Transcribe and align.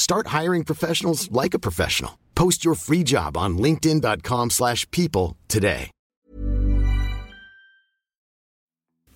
Start 0.00 0.28
hiring 0.40 0.64
professionals 0.64 1.28
like 1.30 1.54
a 1.54 1.58
professional. 1.58 2.12
Post 2.34 2.64
your 2.64 2.74
free 2.74 3.02
job 3.04 3.36
on 3.36 3.58
linkedin.com/people 3.58 4.48
slash 4.50 4.86
people 4.90 5.36
today. 5.46 5.90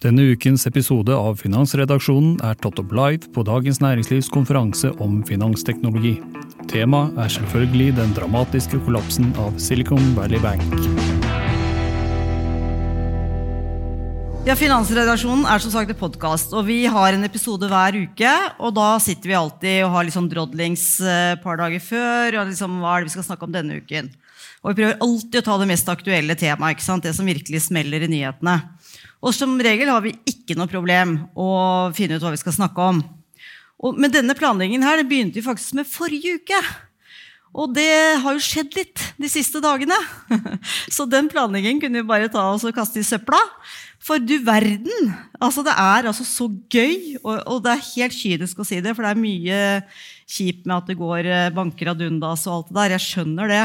Denne 0.05 0.20
ukens 0.34 0.66
episode 0.66 1.09
av 1.09 1.39
Finansredaksjonen 1.41 2.34
er 2.45 2.59
tatt 2.61 2.77
opp 2.83 2.92
live 2.92 3.30
på 3.33 3.41
Dagens 3.48 3.80
Næringslivs 3.80 4.28
konferanse 4.28 4.92
om 5.01 5.23
finansteknologi. 5.25 6.19
Temaet 6.69 7.16
er 7.16 7.33
selvfølgelig 7.39 7.97
den 7.97 8.12
dramatiske 8.19 8.84
kollapsen 8.84 9.33
av 9.41 9.56
Silicon 9.56 10.12
Valley 10.19 10.42
Bank. 10.45 11.13
Ja, 14.45 14.53
Finansredaksjonen 14.61 15.47
er 15.48 15.62
som 15.65 15.71
sagt 15.73 15.89
en 15.89 15.97
podkast, 15.97 16.51
og 16.53 16.66
vi 16.66 16.83
har 16.84 17.15
en 17.16 17.25
episode 17.25 17.65
hver 17.65 17.97
uke. 17.97 18.33
Og 18.61 18.75
da 18.77 18.91
sitter 19.01 19.30
vi 19.30 19.37
alltid 19.39 19.79
og 19.87 19.95
har 19.95 20.11
sånn 20.12 20.27
drodlings 20.29 20.83
et 21.01 21.41
par 21.41 21.57
dager 21.57 21.80
før. 21.80 22.37
og 22.43 22.51
liksom, 22.51 22.75
Hva 22.83 22.91
er 22.93 23.01
det 23.01 23.09
vi 23.09 23.15
skal 23.15 23.25
snakke 23.30 23.48
om 23.48 23.55
denne 23.55 23.79
uken? 23.80 24.11
Og 24.61 24.69
vi 24.69 24.83
prøver 24.83 25.01
alltid 25.01 25.39
å 25.41 25.45
ta 25.47 25.56
det 25.62 25.70
mest 25.70 25.89
aktuelle 25.89 26.36
temaet. 26.36 26.77
ikke 26.77 26.84
sant? 26.84 27.09
Det 27.09 27.14
som 27.17 27.25
virkelig 27.25 27.62
smeller 27.70 28.05
i 28.05 28.11
nyhetene. 28.12 28.59
Og 29.25 29.33
som 29.33 29.56
regel 29.56 29.89
har 29.89 30.05
vi 30.05 30.12
ikke 30.28 30.58
noe 30.61 30.69
problem 30.69 31.23
å 31.33 31.48
finne 31.97 32.20
ut 32.20 32.29
hva 32.29 32.36
vi 32.36 32.45
skal 32.45 32.58
snakke 32.58 32.91
om. 32.92 33.01
Og, 33.81 33.97
men 33.97 34.12
denne 34.12 34.36
planleggingen 34.36 34.84
her, 34.84 35.01
det 35.01 35.08
begynte 35.08 35.41
vi 35.41 35.48
faktisk 35.48 35.81
med 35.81 35.89
forrige 35.89 36.36
uke. 36.36 36.61
Og 37.55 37.70
det 37.70 38.19
har 38.19 38.34
jo 38.34 38.42
skjedd 38.42 38.74
litt 38.74 39.02
de 39.20 39.30
siste 39.30 39.62
dagene. 39.62 39.97
Så 40.94 41.06
den 41.06 41.30
planleggingen 41.30 41.83
kunne 41.83 42.02
vi 42.02 42.08
bare 42.08 42.30
ta 42.33 42.48
og 42.50 42.74
kaste 42.74 42.98
i 42.98 43.06
søpla. 43.06 43.38
For 44.05 44.20
du 44.20 44.34
verden! 44.44 45.14
Altså, 45.41 45.62
det 45.64 45.72
er 45.72 46.08
altså 46.11 46.27
så 46.28 46.44
gøy, 46.69 47.14
og, 47.22 47.38
og, 47.48 47.62
det 47.64 47.72
er 47.72 47.86
helt 47.86 48.16
kynisk 48.16 48.58
å 48.61 48.66
si 48.69 48.77
det, 48.84 48.92
for 48.92 49.06
det 49.06 49.14
er 49.14 49.22
mye 49.22 49.61
kjipt 50.28 50.66
med 50.66 50.74
at 50.77 50.91
det 50.91 50.98
går 50.98 51.28
eh, 51.30 51.52
banker 51.56 51.88
ad 51.94 52.02
undas 52.05 52.44
og 52.44 52.55
alt 52.58 52.69
det 52.69 52.77
der. 52.77 52.94
Jeg 52.98 53.05
skjønner 53.06 53.52
det. 53.55 53.62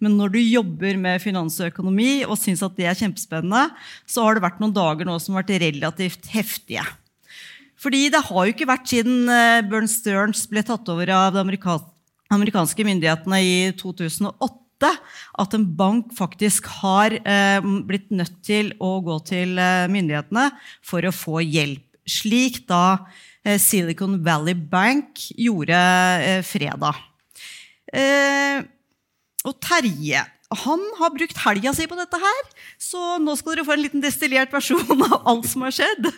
Men 0.00 0.16
når 0.16 0.32
du 0.32 0.40
jobber 0.40 0.96
med 1.02 1.20
finans 1.24 1.58
og 1.60 1.68
økonomi 1.68 2.22
og 2.24 2.40
syns 2.40 2.64
at 2.64 2.78
det 2.78 2.88
er 2.88 2.98
kjempespennende, 3.02 3.66
så 4.08 4.24
har 4.24 4.38
det 4.38 4.46
vært 4.46 4.64
noen 4.64 4.76
dager 4.76 5.08
nå 5.08 5.18
som 5.20 5.36
har 5.36 5.44
vært 5.44 5.66
relativt 5.66 6.32
heftige. 6.32 6.86
Fordi 7.82 8.06
det 8.14 8.24
har 8.30 8.46
jo 8.46 8.54
ikke 8.54 8.70
vært 8.70 8.88
siden 8.88 9.26
eh, 9.28 9.60
Bern 9.66 9.90
Stearns 9.90 10.46
ble 10.48 10.64
tatt 10.64 10.88
over 10.88 11.12
av 11.12 11.34
det 11.34 11.42
amerikanske 11.44 11.91
myndighetene 12.32 13.38
i 13.44 13.54
2008 13.78 14.90
at 15.38 15.54
en 15.54 15.66
bank 15.78 16.10
faktisk 16.16 16.66
har 16.80 17.14
eh, 17.14 17.60
blitt 17.86 18.10
nødt 18.10 18.40
til 18.44 18.72
å 18.82 18.96
gå 19.04 19.18
til 19.28 19.58
eh, 19.60 19.86
myndighetene 19.92 20.48
for 20.84 21.04
å 21.04 21.14
få 21.14 21.42
hjelp. 21.44 21.84
Slik 22.08 22.64
da 22.66 23.04
eh, 23.44 23.60
Silicon 23.62 24.18
Valley 24.24 24.56
Bank 24.56 25.28
gjorde 25.38 25.78
fredag. 26.48 26.98
Og 29.42 29.56
Terje 29.60 30.22
han 30.58 30.82
har 30.98 31.12
brukt 31.14 31.38
helga 31.44 31.72
si 31.76 31.86
på 31.88 31.96
dette 31.98 32.18
her, 32.20 32.48
så 32.80 33.16
nå 33.22 33.34
skal 33.38 33.54
dere 33.54 33.64
få 33.66 33.74
en 33.76 33.82
liten 33.84 34.02
destillert 34.04 34.52
versjon 34.52 35.04
av 35.06 35.28
alt 35.30 35.48
som 35.50 35.64
har 35.66 35.74
skjedd. 35.76 36.08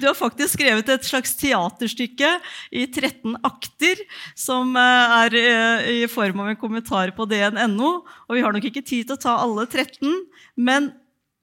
Du 0.00 0.06
har 0.08 0.16
faktisk 0.18 0.56
skrevet 0.56 0.88
et 0.92 1.06
slags 1.06 1.36
teaterstykke 1.40 2.32
i 2.76 2.86
13 2.86 3.38
akter, 3.46 4.02
som 4.38 4.74
eh, 4.78 5.16
er 5.22 5.38
eh, 5.40 5.90
i 6.02 6.10
form 6.10 6.44
av 6.44 6.52
en 6.52 6.60
kommentar 6.60 7.12
på 7.16 7.28
dn.no. 7.30 7.92
Og 8.28 8.36
vi 8.36 8.44
har 8.44 8.54
nok 8.54 8.68
ikke 8.70 8.84
tid 8.84 9.08
til 9.08 9.16
å 9.16 9.22
ta 9.26 9.38
alle 9.44 9.66
13, 9.68 10.10
men 10.56 10.92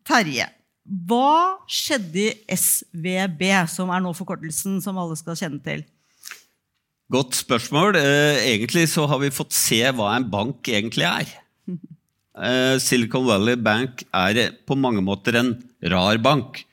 Terje, 0.04 0.50
hva 1.08 1.64
skjedde 1.72 2.26
i 2.26 2.58
SVB, 2.58 3.44
som 3.72 3.92
er 3.96 4.04
nå 4.04 4.12
forkortelsen 4.18 4.82
som 4.84 5.00
alle 5.00 5.16
skal 5.16 5.38
kjenne 5.40 5.64
til? 5.64 5.86
Godt 7.14 7.38
spørsmål. 7.38 7.96
Eh, 8.00 8.44
egentlig 8.52 8.88
så 8.92 9.06
har 9.08 9.22
vi 9.22 9.32
fått 9.32 9.56
se 9.56 9.80
hva 9.96 10.16
en 10.18 10.28
bank 10.30 10.68
egentlig 10.68 11.08
er. 11.08 11.34
Eh, 12.34 12.80
Silicon 12.82 13.28
Valley 13.30 13.60
Bank 13.62 14.02
er 14.10 14.56
på 14.66 14.78
mange 14.78 15.04
måter 15.06 15.38
en 15.38 15.54
rar 15.94 16.18
bank. 16.18 16.64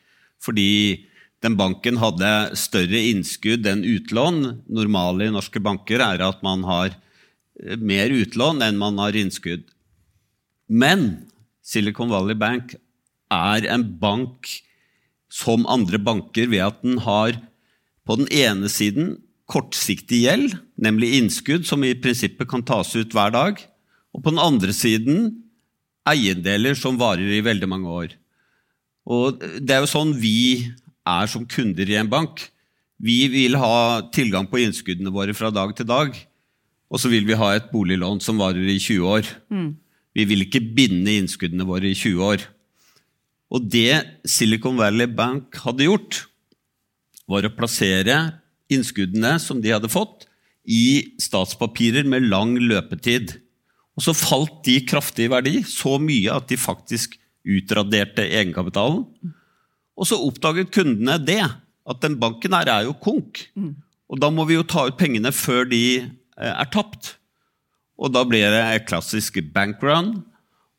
Fordi 0.41 1.05
den 1.45 1.57
banken 1.57 1.99
hadde 2.01 2.57
større 2.57 3.01
innskudd 3.11 3.69
enn 3.69 3.85
utlån. 3.85 4.63
Normale 4.73 5.29
i 5.29 5.35
norske 5.35 5.61
banker 5.61 6.01
er 6.05 6.25
at 6.25 6.41
man 6.45 6.65
har 6.65 6.95
eh, 6.95 7.77
mer 7.77 8.13
utlån 8.13 8.65
enn 8.65 8.81
man 8.81 9.01
har 9.03 9.17
innskudd. 9.17 9.67
Men 10.69 11.27
Silicon 11.61 12.13
Valley 12.13 12.39
Bank 12.39 12.75
er 13.31 13.69
en 13.69 13.85
bank 14.01 14.49
som 15.31 15.69
andre 15.71 16.01
banker 16.03 16.49
ved 16.51 16.65
at 16.65 16.81
den 16.83 17.03
har 17.05 17.37
på 18.09 18.17
den 18.19 18.31
ene 18.33 18.71
siden 18.73 19.19
kortsiktig 19.51 20.25
gjeld, 20.25 20.57
nemlig 20.79 21.13
innskudd 21.19 21.67
som 21.67 21.85
i 21.85 21.93
prinsippet 21.99 22.49
kan 22.51 22.65
tas 22.67 22.95
ut 22.97 23.13
hver 23.15 23.35
dag. 23.35 23.61
Og 24.15 24.25
på 24.25 24.33
den 24.33 24.43
andre 24.43 24.75
siden 24.75 25.31
eiendeler 26.09 26.79
som 26.79 26.99
varer 27.01 27.37
i 27.37 27.45
veldig 27.45 27.69
mange 27.69 27.89
år. 27.89 28.15
Og 29.11 29.41
Det 29.41 29.75
er 29.75 29.85
jo 29.85 29.91
sånn 29.91 30.15
vi 30.21 30.71
er 31.07 31.27
som 31.31 31.47
kunder 31.49 31.89
i 31.89 31.99
en 31.99 32.11
bank. 32.11 32.47
Vi 33.01 33.27
vil 33.33 33.57
ha 33.57 34.03
tilgang 34.13 34.47
på 34.47 34.61
innskuddene 34.61 35.13
våre 35.13 35.35
fra 35.35 35.51
dag 35.51 35.73
til 35.77 35.89
dag. 35.89 36.15
Og 36.91 37.01
så 37.01 37.09
vil 37.09 37.25
vi 37.27 37.39
ha 37.39 37.55
et 37.55 37.71
boliglån 37.73 38.21
som 38.21 38.41
varer 38.41 38.67
i 38.67 38.79
20 38.79 39.07
år. 39.07 39.29
Mm. 39.49 39.77
Vi 40.15 40.27
vil 40.27 40.45
ikke 40.45 40.63
binde 40.75 41.21
innskuddene 41.21 41.67
våre 41.67 41.91
i 41.91 41.97
20 41.97 42.25
år. 42.27 42.45
Og 43.51 43.67
det 43.71 44.21
Silicon 44.29 44.79
Valley 44.79 45.09
Bank 45.11 45.57
hadde 45.65 45.87
gjort, 45.87 46.25
var 47.31 47.47
å 47.47 47.55
plassere 47.55 48.17
innskuddene 48.71 49.37
som 49.43 49.63
de 49.63 49.73
hadde 49.75 49.91
fått, 49.91 50.27
i 50.67 51.17
statspapirer 51.19 52.07
med 52.07 52.29
lang 52.29 52.53
løpetid. 52.59 53.39
Og 54.01 54.07
så 54.07 54.15
falt 54.17 54.63
de 54.65 54.79
kraftig 54.89 55.27
i 55.27 55.31
verdi, 55.31 55.59
så 55.69 55.99
mye 56.01 56.33
at 56.33 56.49
de 56.49 56.57
faktisk 56.57 57.19
utraderte 57.45 58.25
egenkapitalen. 58.25 59.05
Og 60.01 60.09
så 60.09 60.17
oppdaget 60.25 60.73
kundene 60.73 61.19
det, 61.21 61.43
at 61.45 62.01
den 62.01 62.17
banken 62.21 62.57
her 62.57 62.71
er 62.73 62.87
jo 62.87 62.97
konk. 62.97 63.43
Og 64.09 64.21
da 64.23 64.31
må 64.33 64.47
vi 64.49 64.57
jo 64.57 64.65
ta 64.65 64.87
ut 64.89 64.97
pengene 64.97 65.33
før 65.37 65.69
de 65.69 65.83
eh, 66.01 66.55
er 66.55 66.71
tapt. 66.73 67.19
Og 68.01 68.15
da 68.15 68.25
blir 68.25 68.49
det 68.49 68.63
et 68.65 68.89
klassisk 68.89 69.37
bankrun. 69.53 70.23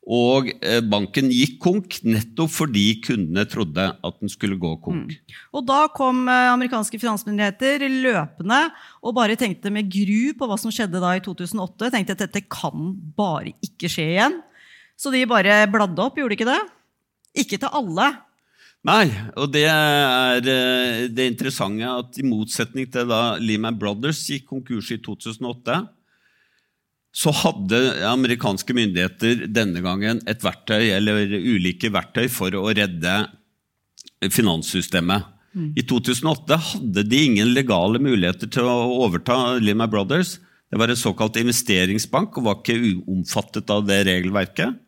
Og 0.02 0.48
eh, 0.66 0.80
banken 0.82 1.28
gikk 1.30 1.60
konk 1.62 2.00
nettopp 2.02 2.50
fordi 2.50 2.86
kundene 3.06 3.44
trodde 3.46 3.84
at 3.94 4.16
den 4.18 4.32
skulle 4.34 4.58
gå 4.58 4.72
konk. 4.82 5.14
Mm. 5.14 5.36
Og 5.54 5.68
Da 5.68 5.84
kom 5.94 6.24
eh, 6.26 6.50
amerikanske 6.56 6.98
finansmyndigheter 6.98 7.86
løpende 7.86 8.64
og 9.06 9.14
bare 9.20 9.38
tenkte 9.38 9.70
med 9.74 9.92
gru 9.94 10.34
på 10.38 10.50
hva 10.50 10.58
som 10.58 10.74
skjedde 10.74 11.04
da 11.04 11.14
i 11.14 11.22
2008. 11.22 11.92
Tenkte 11.94 12.18
at 12.18 12.26
dette 12.26 12.44
kan 12.50 12.96
bare 13.18 13.54
ikke 13.62 13.92
skje 13.92 14.10
igjen. 14.16 14.42
Så 14.98 15.14
de 15.14 15.22
bare 15.30 15.64
bladde 15.70 16.02
opp, 16.02 16.18
gjorde 16.18 16.34
de 16.34 16.40
ikke 16.40 16.50
det? 16.50 16.60
Ikke 17.46 17.62
til 17.62 17.70
alle. 17.70 18.10
Nei, 18.82 19.06
og 19.38 19.52
det 19.54 19.68
er 19.70 20.42
eh, 20.42 21.08
det 21.14 21.30
interessante 21.30 21.86
at 21.86 22.18
i 22.18 22.26
motsetning 22.26 22.90
til 22.90 23.06
da 23.06 23.38
Lehman 23.38 23.78
Brothers 23.78 24.26
gikk 24.26 24.50
konkurs 24.50 24.90
i 24.90 24.98
2008 24.98 25.84
så 27.12 27.34
hadde 27.36 27.80
amerikanske 28.08 28.74
myndigheter 28.76 29.46
denne 29.52 29.84
gangen 29.84 30.22
et 30.32 30.44
verktøy, 30.44 30.88
eller 30.96 31.28
ulike 31.36 31.92
verktøy 31.92 32.30
for 32.32 32.56
å 32.56 32.70
redde 32.72 33.16
finanssystemet. 34.32 35.28
Mm. 35.52 35.74
I 35.76 35.84
2008 35.84 36.60
hadde 36.70 37.04
de 37.12 37.24
ingen 37.26 37.52
legale 37.52 38.00
muligheter 38.00 38.48
til 38.52 38.70
å 38.70 39.04
overta 39.04 39.58
Lehman 39.60 39.92
Brothers. 39.92 40.38
Det 40.72 40.80
var 40.80 40.92
en 40.92 41.00
såkalt 41.00 41.36
investeringsbank 41.42 42.38
og 42.40 42.48
var 42.48 42.62
ikke 42.62 42.94
omfattet 43.12 43.74
av 43.74 43.84
det 43.90 44.06
regelverket. 44.08 44.80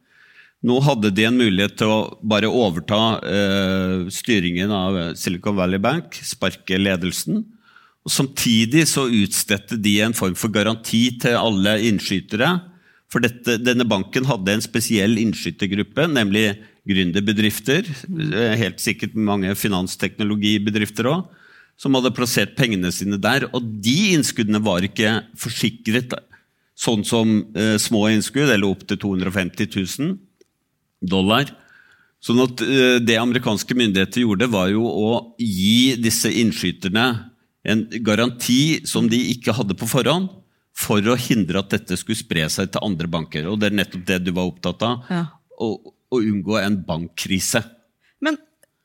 Nå 0.63 0.77
hadde 0.85 1.11
de 1.11 1.25
en 1.27 1.35
mulighet 1.35 1.75
til 1.81 1.91
å 1.91 1.97
bare 2.23 2.47
overta 2.47 3.01
eh, 3.27 4.05
styringen 4.15 4.71
av 4.71 4.99
Silicon 5.19 5.57
Valley 5.59 5.81
Bank, 5.83 6.15
sparke 6.23 6.79
ledelsen 6.79 7.43
og 8.03 8.11
Samtidig 8.11 8.83
så 8.91 9.05
utstedte 9.07 9.77
de 9.79 9.97
en 10.03 10.15
form 10.15 10.35
for 10.35 10.51
garanti 10.51 11.05
til 11.23 11.37
alle 11.39 11.77
innskytere. 11.87 12.49
For 13.11 13.23
dette, 13.23 13.59
denne 13.61 13.85
banken 13.87 14.27
hadde 14.27 14.57
en 14.57 14.63
spesiell 14.63 15.15
innskytergruppe, 15.21 16.09
nemlig 16.11 16.57
gründerbedrifter. 16.89 17.87
Eh, 17.87 18.57
helt 18.59 18.83
sikkert 18.83 19.15
mange 19.15 19.53
finansteknologibedrifter 19.55 21.07
òg. 21.13 21.31
Som 21.79 21.95
hadde 21.97 22.13
plassert 22.13 22.57
pengene 22.57 22.91
sine 22.93 23.17
der. 23.21 23.47
Og 23.55 23.63
de 23.83 24.13
innskuddene 24.17 24.61
var 24.63 24.85
ikke 24.85 25.21
forsikret 25.39 26.11
sånn 26.75 27.03
som 27.07 27.39
eh, 27.55 27.77
små 27.79 28.07
innskudd, 28.11 28.49
eller 28.49 28.67
opp 28.67 28.83
til 28.89 28.99
250 28.99 29.69
000 29.77 30.15
dollar. 31.07 31.51
Sånn 32.23 32.41
at 32.43 32.63
eh, 32.65 32.97
Det 33.03 33.15
amerikanske 33.19 33.77
myndigheter 33.77 34.25
gjorde, 34.25 34.51
var 34.51 34.71
jo 34.73 34.83
å 34.87 35.13
gi 35.39 35.95
disse 36.01 36.31
innskyterne 36.43 37.32
en 37.63 37.85
garanti 38.03 38.83
som 38.87 39.07
de 39.09 39.19
ikke 39.33 39.55
hadde 39.55 39.77
på 39.79 39.87
forhånd, 39.89 40.29
for 40.73 41.05
å 41.05 41.17
hindre 41.19 41.61
at 41.61 41.73
dette 41.75 41.97
skulle 41.99 42.17
spre 42.17 42.47
seg 42.49 42.71
til 42.73 42.83
andre 42.83 43.07
banker. 43.09 43.45
Og 43.49 43.59
Det 43.61 43.69
er 43.69 43.77
nettopp 43.77 44.07
det 44.09 44.23
du 44.25 44.31
var 44.33 44.49
opptatt 44.49 44.81
av. 44.87 45.03
Ja. 45.09 45.25
Å, 45.61 45.69
å 45.85 46.19
unngå 46.19 46.57
en 46.59 46.79
bankkrise. 46.87 47.61
Men 48.23 48.39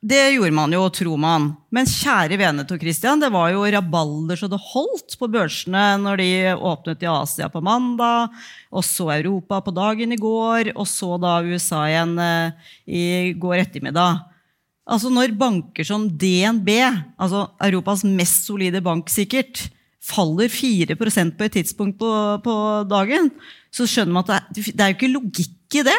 det 0.05 0.21
gjorde 0.37 0.55
man 0.55 0.75
jo, 0.77 0.85
tror 0.95 1.19
man. 1.19 1.49
Men 1.75 1.89
kjære 1.89 2.37
vene 2.39 2.67
Tor 2.69 2.79
Christian, 2.79 3.19
det 3.19 3.33
var 3.35 3.51
jo 3.51 3.65
rabalder 3.67 4.39
så 4.39 4.51
det 4.53 4.61
holdt 4.69 5.17
på 5.19 5.31
børsene 5.33 5.85
når 6.05 6.21
de 6.21 6.31
åpnet 6.55 7.03
i 7.03 7.11
Asia 7.11 7.49
på 7.51 7.65
mandag, 7.65 8.37
og 8.71 8.85
så 8.87 9.09
Europa 9.17 9.59
på 9.65 9.75
dagen 9.75 10.15
i 10.15 10.21
går, 10.21 10.75
og 10.77 10.87
så 10.87 11.17
da 11.19 11.41
USA 11.43 11.83
igjen 11.89 12.15
eh, 12.23 12.69
i 12.87 13.05
går 13.35 13.65
ettermiddag. 13.65 14.23
Altså 14.89 15.11
Når 15.13 15.35
banker 15.37 15.85
som 15.85 16.07
DNB, 16.09 16.71
altså 17.21 17.47
Europas 17.67 18.07
mest 18.09 18.47
solide 18.49 18.81
bank 18.85 19.11
sikkert, 19.13 19.69
faller 20.09 20.49
4% 20.49 21.35
på 21.37 21.45
et 21.45 21.57
tidspunkt 21.59 21.99
på, 22.01 22.11
på 22.45 22.55
dagen, 22.89 23.29
så 23.75 23.85
skjønner 23.85 24.15
man 24.17 24.25
at 24.25 24.49
det, 24.55 24.71
det 24.73 24.81
er 24.81 24.95
jo 24.95 24.97
ikke 24.97 25.13
logikk 25.13 25.81
i 25.83 25.85
det. 25.85 25.99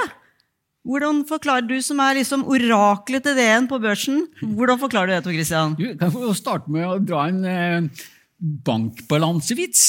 Hvordan 0.89 1.25
forklarer 1.27 1.67
du 1.67 1.75
som 1.85 1.99
er 2.01 2.17
liksom 2.17 2.47
oraklet 2.49 3.25
til 3.27 3.35
DN 3.37 3.67
på 3.69 3.77
børsen, 3.83 4.23
hvordan 4.41 4.79
forklarer 4.81 5.11
du 5.11 5.13
det, 5.13 5.23
Tor 5.25 5.35
Christian? 5.35 5.75
Du, 5.77 5.91
kan 5.99 6.13
få 6.13 6.31
starte 6.37 6.71
med 6.71 6.87
å 6.87 6.95
dra 7.03 7.27
en 7.29 7.43
eh, 7.45 8.05
bankbalansevits? 8.39 9.83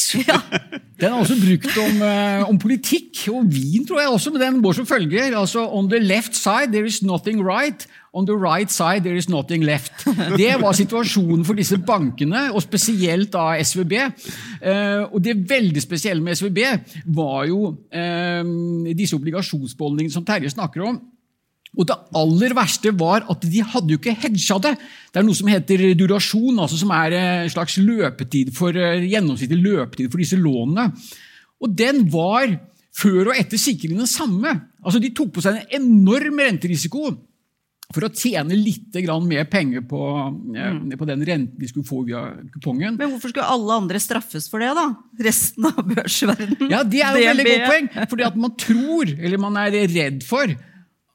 Den 1.01 1.15
er 1.15 1.17
også 1.17 1.39
brukt 1.41 1.79
om, 1.81 2.03
eh, 2.05 2.43
om 2.45 2.59
politikk 2.61 3.23
og 3.33 3.49
vin, 3.49 3.87
tror 3.89 4.03
jeg 4.03 4.13
også, 4.13 4.35
men 4.35 4.43
den 4.43 4.59
går 4.61 4.77
som 4.77 4.89
følger. 4.89 5.33
Altså, 5.39 5.65
On 5.65 5.89
the 5.89 6.03
left 6.03 6.37
side 6.37 6.75
there 6.75 6.85
is 6.85 7.01
nothing 7.01 7.41
right. 7.41 7.87
On 8.13 8.27
the 8.27 8.35
right 8.35 8.71
side 8.71 9.05
there 9.05 9.15
is 9.15 9.29
nothing 9.31 9.63
left. 9.63 10.03
Det 10.37 10.57
var 10.59 10.75
situasjonen 10.75 11.45
for 11.47 11.59
disse 11.59 11.79
bankene, 11.79 12.49
og 12.51 12.65
spesielt 12.65 13.31
da 13.37 13.53
SVB. 13.63 13.95
Eh, 14.01 15.05
og 15.07 15.21
det 15.23 15.37
veldig 15.51 15.83
spesielle 15.85 16.25
med 16.25 16.35
SVB 16.35 16.59
var 17.15 17.47
jo 17.47 17.69
eh, 17.95 18.43
disse 18.99 19.15
obligasjonsbeholdningene 19.15 20.17
som 20.17 20.27
Terje 20.27 20.51
snakker 20.51 20.89
om. 20.89 20.99
Og 21.79 21.87
det 21.87 21.95
aller 22.19 22.55
verste 22.59 22.91
var 22.99 23.29
at 23.31 23.47
de 23.47 23.63
hadde 23.63 23.95
jo 23.95 24.01
ikke 24.01 24.17
hedga 24.25 24.59
det. 24.65 24.75
Det 25.13 25.21
er 25.21 25.27
noe 25.29 25.39
som 25.39 25.51
heter 25.53 25.87
durasjon, 25.95 26.59
altså 26.59 26.81
som 26.81 26.91
er 26.97 27.15
en 27.15 27.53
slags 27.53 27.79
løpetid 27.79 28.51
for, 28.57 28.75
eh, 28.75 29.07
gjennomsnittlig 29.07 29.63
løpetid 29.63 30.11
for 30.11 30.19
disse 30.19 30.41
lånene. 30.41 30.91
Og 31.63 31.79
den 31.79 32.09
var 32.11 32.59
før 32.91 33.31
og 33.31 33.39
etter 33.39 33.61
sikringen 33.61 34.03
den 34.03 34.11
samme. 34.11 34.51
Altså 34.83 34.99
De 34.99 35.15
tok 35.15 35.37
på 35.37 35.45
seg 35.45 35.61
en 35.61 35.79
enorm 35.79 36.43
renterisiko 36.43 37.13
for 37.91 38.07
å 38.07 38.11
tjene 38.15 38.55
litt 38.55 38.95
grann 39.03 39.27
mer 39.27 39.49
penger 39.51 39.83
på, 39.91 40.01
mm. 40.55 40.93
på 40.99 41.09
den 41.09 41.25
renten 41.27 41.59
de 41.59 41.71
skulle 41.71 41.89
få 41.89 42.05
via 42.07 42.23
kupongen. 42.55 42.95
Men 43.01 43.15
hvorfor 43.15 43.33
skulle 43.33 43.49
alle 43.51 43.79
andre 43.83 44.01
straffes 44.03 44.47
for 44.51 44.63
det, 44.63 44.71
da? 44.79 44.87
Resten 45.27 45.67
av 45.73 45.81
børsverdenen? 45.89 46.71
Ja, 46.71 46.85
Det 46.87 47.03
er 47.03 47.19
jo 47.19 47.23
et 47.25 47.31
veldig 47.33 47.47
godt 47.49 47.73
poeng. 47.73 47.89
Fordi 48.13 48.27
at 48.29 48.37
man 48.39 48.55
tror, 48.63 49.15
eller 49.19 49.43
man 49.43 49.59
er 49.59 49.79
redd 49.91 50.23
for, 50.27 50.55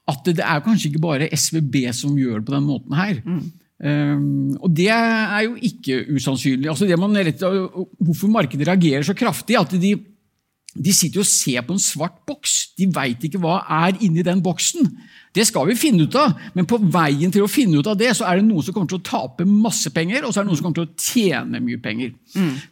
at 0.06 0.28
det 0.28 0.44
er 0.44 0.64
kanskje 0.66 0.90
ikke 0.92 1.02
bare 1.02 1.30
SVB 1.34 1.80
som 1.96 2.18
gjør 2.18 2.42
det 2.42 2.48
på 2.50 2.54
den 2.54 2.68
måten 2.68 2.98
her. 2.98 3.22
Um, 3.76 4.52
og 4.60 4.70
det 4.72 4.88
er 4.92 5.40
jo 5.44 5.56
ikke 5.68 6.04
usannsynlig. 6.16 6.68
Altså 6.70 6.88
det 6.88 7.00
man 7.00 7.16
er 7.18 7.32
hvorfor 7.36 8.30
markedet 8.32 8.68
reagerer 8.68 9.04
så 9.04 9.16
kraftig, 9.16 9.58
at 9.58 9.74
de, 9.80 9.96
de 10.76 10.94
sitter 10.94 11.24
og 11.24 11.28
ser 11.28 11.64
på 11.66 11.74
en 11.76 11.82
svart 11.82 12.20
boks. 12.28 12.76
De 12.78 12.88
veit 12.92 13.24
ikke 13.24 13.40
hva 13.42 13.62
er 13.84 13.98
inni 14.04 14.24
den 14.26 14.44
boksen. 14.44 14.92
Det 15.36 15.44
skal 15.44 15.68
vi 15.68 15.76
finne 15.78 16.06
ut 16.06 16.16
av, 16.16 16.32
men 16.56 16.68
på 16.68 16.78
veien 16.80 17.32
til 17.32 17.44
å 17.44 17.50
finne 17.50 17.80
ut 17.80 17.90
av 17.90 17.98
det, 18.00 18.12
så 18.16 18.26
er 18.28 18.40
det 18.40 18.46
noen 18.46 18.64
som 18.64 18.76
kommer 18.76 18.90
til 18.90 19.00
å 19.00 19.06
tape 19.06 19.44
masse 19.48 19.92
penger, 19.94 20.24
og 20.24 20.32
så 20.32 20.40
er 20.40 20.46
det 20.46 20.50
noen 20.50 20.60
som 20.60 20.68
kommer 20.68 20.80
til 20.80 20.88
å 20.88 21.06
tjene 21.10 21.62
mye 21.62 21.82
penger. 21.82 22.14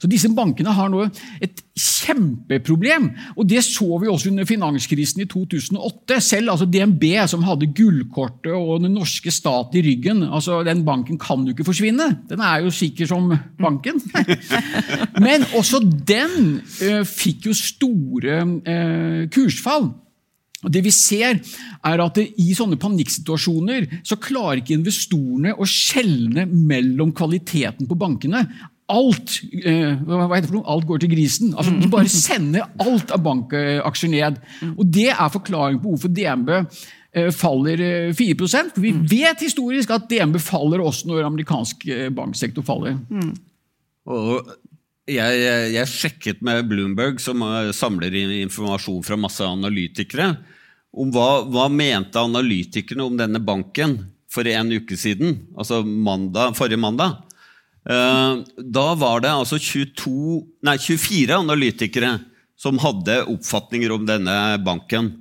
Så 0.00 0.10
disse 0.10 0.30
bankene 0.34 0.72
har 0.74 0.90
nå 0.92 1.04
et 1.44 1.62
kjempeproblem, 1.74 3.08
og 3.34 3.48
det 3.50 3.62
så 3.66 3.98
vi 4.00 4.08
også 4.10 4.30
under 4.30 4.46
finanskrisen 4.48 5.24
i 5.24 5.28
2008. 5.30 6.20
Selv 6.24 6.54
altså 6.54 6.68
DNB, 6.70 7.04
som 7.30 7.44
hadde 7.46 7.70
gullkortet 7.76 8.52
og 8.54 8.84
den 8.84 8.94
norske 8.96 9.32
stat 9.34 9.74
i 9.78 9.82
ryggen, 9.84 10.22
altså 10.24 10.62
den 10.66 10.84
banken 10.86 11.18
kan 11.20 11.44
jo 11.44 11.54
ikke 11.54 11.66
forsvinne. 11.66 12.08
Den 12.30 12.44
er 12.44 12.62
jo 12.64 12.72
sikker 12.74 13.10
som 13.10 13.32
banken. 13.60 14.00
Men 15.26 15.46
også 15.58 15.82
den 15.82 16.62
eh, 16.84 17.02
fikk 17.08 17.50
jo 17.50 17.58
store 17.58 18.40
eh, 18.64 19.20
kursfall. 19.34 19.90
Og 20.64 20.72
det 20.72 20.84
vi 20.86 20.92
ser 20.94 21.40
er 21.84 22.02
at 22.04 22.20
I 22.20 22.50
sånne 22.56 22.78
panikksituasjoner 22.80 23.88
så 24.06 24.18
klarer 24.20 24.62
ikke 24.62 24.78
investorene 24.78 25.54
å 25.56 25.68
skjelne 25.68 26.46
mellom 26.50 27.12
kvaliteten 27.16 27.88
på 27.90 27.98
bankene. 28.00 28.44
Alt 28.92 29.38
eh, 29.64 29.94
hva 30.04 30.26
heter 30.28 30.44
det 30.44 30.50
for 30.50 30.58
noe? 30.58 30.66
alt 30.74 30.88
går 30.88 31.04
til 31.04 31.14
grisen. 31.14 31.54
Altså, 31.54 31.76
de 31.80 31.92
bare 31.92 32.10
sender 32.26 32.68
alt 32.84 33.14
av 33.14 33.24
bankaksjer 33.24 34.12
ned. 34.12 34.42
Og 34.74 34.84
Det 34.84 35.08
er 35.14 35.32
forklaringen 35.32 35.80
på 35.84 35.94
hvorfor 35.94 36.12
DNB 36.12 36.52
eh, 36.58 37.30
faller 37.34 37.80
eh, 37.84 38.12
4 38.16 38.50
For 38.74 38.84
Vi 38.84 38.92
vet 39.14 39.46
historisk 39.46 39.94
at 39.96 40.10
DNB 40.10 40.40
faller 40.42 40.84
også 40.84 41.08
når 41.10 41.30
amerikansk 41.30 41.88
eh, 41.88 42.10
banksektor 42.14 42.66
faller. 42.66 43.00
Og 44.04 44.52
jeg, 45.04 45.36
jeg, 45.36 45.72
jeg 45.74 45.90
sjekket 45.90 46.44
med 46.44 46.64
Bloomberg, 46.68 47.20
som 47.20 47.42
eh, 47.44 47.72
samler 47.76 48.14
informasjon 48.40 49.04
fra 49.04 49.18
masse 49.20 49.44
analytikere, 49.44 50.34
om 50.94 51.10
hva, 51.14 51.44
hva 51.50 51.68
mente 51.72 52.20
analytikerne 52.20 53.04
om 53.06 53.16
denne 53.18 53.40
banken 53.42 53.96
for 54.30 54.46
en 54.50 54.72
uke 54.74 54.96
siden, 54.98 55.40
altså 55.58 55.82
mandag, 55.84 56.54
forrige 56.58 56.80
mandag. 56.80 57.18
Eh, 57.86 58.42
Da 58.58 58.86
var 58.98 59.20
det 59.24 59.32
altså 59.32 59.58
22, 59.58 60.42
nei, 60.66 60.76
24 60.78 61.36
analytikere 61.36 62.16
som 62.58 62.78
hadde 62.82 63.24
oppfatninger 63.30 63.92
om 63.94 64.06
denne 64.08 64.38
banken. 64.64 65.12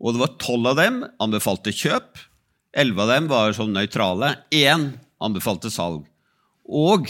Og 0.00 0.14
det 0.14 0.22
var 0.22 0.36
12 0.36 0.70
av 0.70 0.80
dem 0.80 1.02
anbefalte 1.22 1.72
kjøp, 1.74 2.20
11 2.74 3.02
av 3.04 3.12
dem 3.12 3.28
var 3.30 3.54
sånn 3.56 3.74
nøytrale, 3.74 4.34
én 4.52 4.92
anbefalte 5.22 5.70
salg. 5.72 6.04
Og 6.64 7.08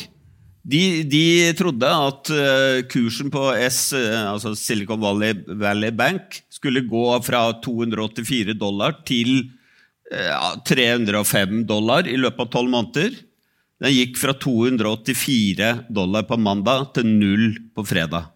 de, 0.64 1.02
de 1.05 1.52
trodde 1.58 1.88
at 1.88 2.31
eh, 2.32 2.78
kursen 2.88 3.28
på 3.32 3.43
S, 3.66 3.93
eh, 3.99 4.22
altså 4.31 4.55
Silicon 4.56 5.02
Valley, 5.02 5.37
Valley 5.61 5.93
Bank 5.93 6.38
skulle 6.52 6.87
gå 6.88 7.05
fra 7.27 7.50
284 7.60 8.56
dollar 8.56 8.96
til 9.05 9.34
eh, 10.08 10.31
ja, 10.31 10.55
305 10.65 11.67
dollar 11.69 12.08
i 12.08 12.17
løpet 12.17 12.46
av 12.46 12.53
tolv 12.55 12.72
måneder. 12.72 13.19
Den 13.84 13.93
gikk 13.93 14.17
fra 14.22 14.32
284 14.41 15.69
dollar 15.93 16.24
på 16.24 16.39
mandag 16.41 16.94
til 16.96 17.12
null 17.12 17.50
på 17.77 17.84
fredag. 17.84 18.31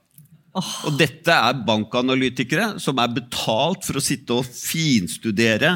Og 0.59 0.99
dette 0.99 1.33
er 1.33 1.65
bankanalytikere 1.65 2.75
som 2.83 3.01
er 3.01 3.15
betalt 3.15 3.87
for 3.87 4.01
å 4.01 4.05
sitte 4.05 4.37
og 4.37 4.53
finstudere 4.53 5.73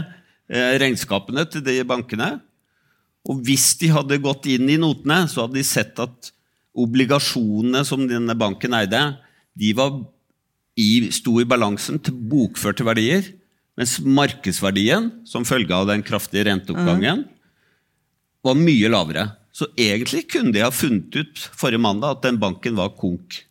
eh, 0.52 0.76
regnskapene 0.82 1.46
til 1.48 1.64
de 1.64 1.80
bankene. 1.88 2.34
Og 3.30 3.40
hvis 3.46 3.70
de 3.80 3.92
hadde 3.94 4.20
gått 4.20 4.50
inn 4.52 4.68
i 4.68 4.80
notene, 4.80 5.22
så 5.30 5.46
hadde 5.46 5.60
de 5.60 5.66
sett 5.66 5.96
at 6.02 6.32
obligasjonene 6.78 7.84
som 7.84 8.06
denne 8.08 8.36
banken 8.38 8.74
eide, 8.76 9.02
de 9.58 9.72
var 9.76 10.00
i, 10.78 11.10
sto 11.12 11.36
i 11.40 11.48
balansen 11.48 12.00
til 12.00 12.16
bokførte 12.16 12.86
verdier, 12.86 13.26
mens 13.76 13.98
markedsverdien, 14.04 15.10
som 15.28 15.46
følge 15.48 15.76
av 15.76 15.88
den 15.88 16.04
kraftige 16.04 16.46
renteoppgangen, 16.48 17.24
var 18.42 18.58
mye 18.58 18.90
lavere. 18.90 19.28
Så 19.52 19.68
egentlig 19.76 20.26
kunne 20.32 20.52
de 20.54 20.64
ha 20.64 20.72
funnet 20.72 21.12
ut 21.12 21.44
forrige 21.56 21.82
mandag 21.84 22.16
at 22.16 22.26
den 22.26 22.40
banken 22.40 22.76
var 22.78 22.94
konk. 22.96 23.42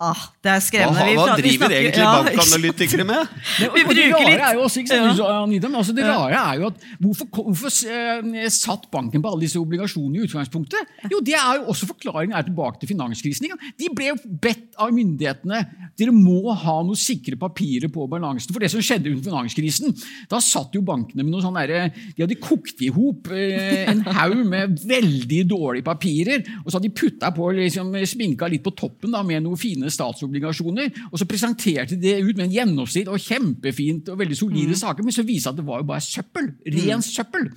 Ah, 0.00 0.16
det 0.40 0.48
er 0.48 0.60
skremmende. 0.64 1.02
Hva, 1.12 1.24
hva 1.28 1.34
driver 1.36 1.66
snakker- 1.68 1.76
egentlig 1.76 2.00
ja, 2.00 2.22
bankanalytikere 2.24 3.04
med? 3.04 3.32
Det, 3.60 3.66
Vi 3.74 3.80
det 3.82 3.86
bruker 3.90 4.14
rare 4.14 4.30
litt- 4.30 4.44
er 4.46 4.54
jo 4.56 4.62
også, 4.64 4.80
ikke 4.80 4.88
sant, 4.96 5.18
Ja. 5.20 5.42
Anita, 5.42 5.68
men 5.68 5.76
altså 5.82 5.92
det 5.98 6.04
rare 6.08 6.38
er 6.40 6.54
jo 6.62 6.66
at 6.70 6.86
Hvorfor, 7.04 7.26
hvorfor 7.34 7.68
eh, 7.92 8.48
satt 8.48 8.86
banken 8.90 9.20
på 9.20 9.28
alle 9.28 9.44
disse 9.44 9.60
obligasjonene 9.60 10.16
i 10.16 10.24
utgangspunktet? 10.24 10.88
Jo, 11.12 11.20
det 11.20 11.34
er 11.36 11.58
jo 11.60 11.66
også 11.74 11.88
Forklaringen 11.90 12.32
er 12.38 12.46
tilbake 12.48 12.80
til 12.80 12.88
finanskrisen. 12.94 13.50
De 13.76 13.90
ble 13.92 14.08
jo 14.08 14.16
bedt 14.40 14.72
av 14.80 14.88
myndighetene 14.96 15.60
dere 16.00 16.14
må 16.16 16.48
ha 16.56 16.78
noe 16.86 16.96
sikre 16.96 17.36
papirer 17.36 17.92
på 17.92 18.06
balansen. 18.08 18.54
For 18.56 18.60
det 18.64 18.70
som 18.72 18.80
skjedde 18.80 19.12
under 19.12 19.26
finanskrisen, 19.28 19.92
da 20.32 20.40
satt 20.40 20.72
jo 20.72 20.80
bankene 20.80 21.20
med 21.26 21.34
noe 21.34 21.44
sånn 21.44 21.58
derre 21.60 21.90
De 22.16 22.22
hadde 22.24 22.38
kokt 22.40 22.80
i 22.80 22.88
hop 22.88 23.28
eh, 23.36 23.84
en 23.92 24.00
haug 24.16 24.40
med 24.48 24.80
veldig 24.80 25.42
dårlige 25.50 25.84
papirer, 25.84 26.40
og 26.64 26.70
så 26.72 26.78
hadde 26.78 26.88
de 26.88 26.96
putta 27.02 27.34
på 27.36 27.50
liksom, 27.60 27.92
sminka 28.08 28.48
litt 28.48 28.64
på 28.64 28.72
toppen 28.80 29.12
da, 29.12 29.20
med 29.26 29.44
noe 29.44 29.60
fine 29.60 29.89
rene 29.90 29.94
statsobligasjoner. 29.94 30.90
Og 31.10 31.18
så 31.18 31.26
presenterte 31.28 31.96
de 31.96 32.00
det 32.00 32.22
ut 32.22 32.36
med 32.36 32.46
en 32.48 32.54
gjennomsnitt 32.54 33.10
og 33.10 33.20
kjempefint 33.20 34.08
og 34.12 34.20
veldig 34.20 34.38
solide 34.38 34.76
saker, 34.78 35.04
men 35.04 35.14
så 35.14 35.26
viste 35.26 35.50
det 35.50 35.54
at 35.54 35.60
det 35.60 35.66
var 35.66 35.82
jo 35.82 35.88
bare 35.90 36.04
søppel. 36.04 36.50
Ren 36.66 37.02
søppel. 37.02 37.50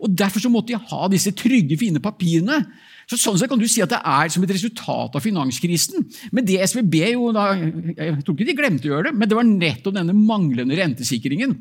Og 0.00 0.16
Derfor 0.22 0.40
så 0.40 0.50
måtte 0.52 0.72
de 0.72 0.78
ha 0.78 1.08
disse 1.10 1.32
trygge, 1.32 1.78
fine 1.80 2.00
papirene. 2.02 2.62
Så 3.10 3.18
Sånn 3.18 3.38
sett 3.38 3.50
kan 3.50 3.58
du 3.58 3.66
si 3.68 3.82
at 3.82 3.90
det 3.90 3.98
er 3.98 4.30
som 4.30 4.44
et 4.44 4.54
resultat 4.54 5.16
av 5.18 5.24
finanskrisen. 5.24 6.06
Men 6.32 6.46
det 6.46 6.60
SVB 6.62 6.94
jo 7.12 7.32
da, 7.34 7.52
Jeg 7.56 8.22
tror 8.22 8.36
ikke 8.36 8.46
de 8.46 8.56
glemte 8.56 8.88
å 8.88 8.92
gjøre 8.94 9.10
det, 9.10 9.18
men 9.18 9.28
det 9.28 9.36
var 9.36 9.48
nettopp 9.48 9.94
denne 9.98 10.14
manglende 10.16 10.78
rentesikringen. 10.78 11.58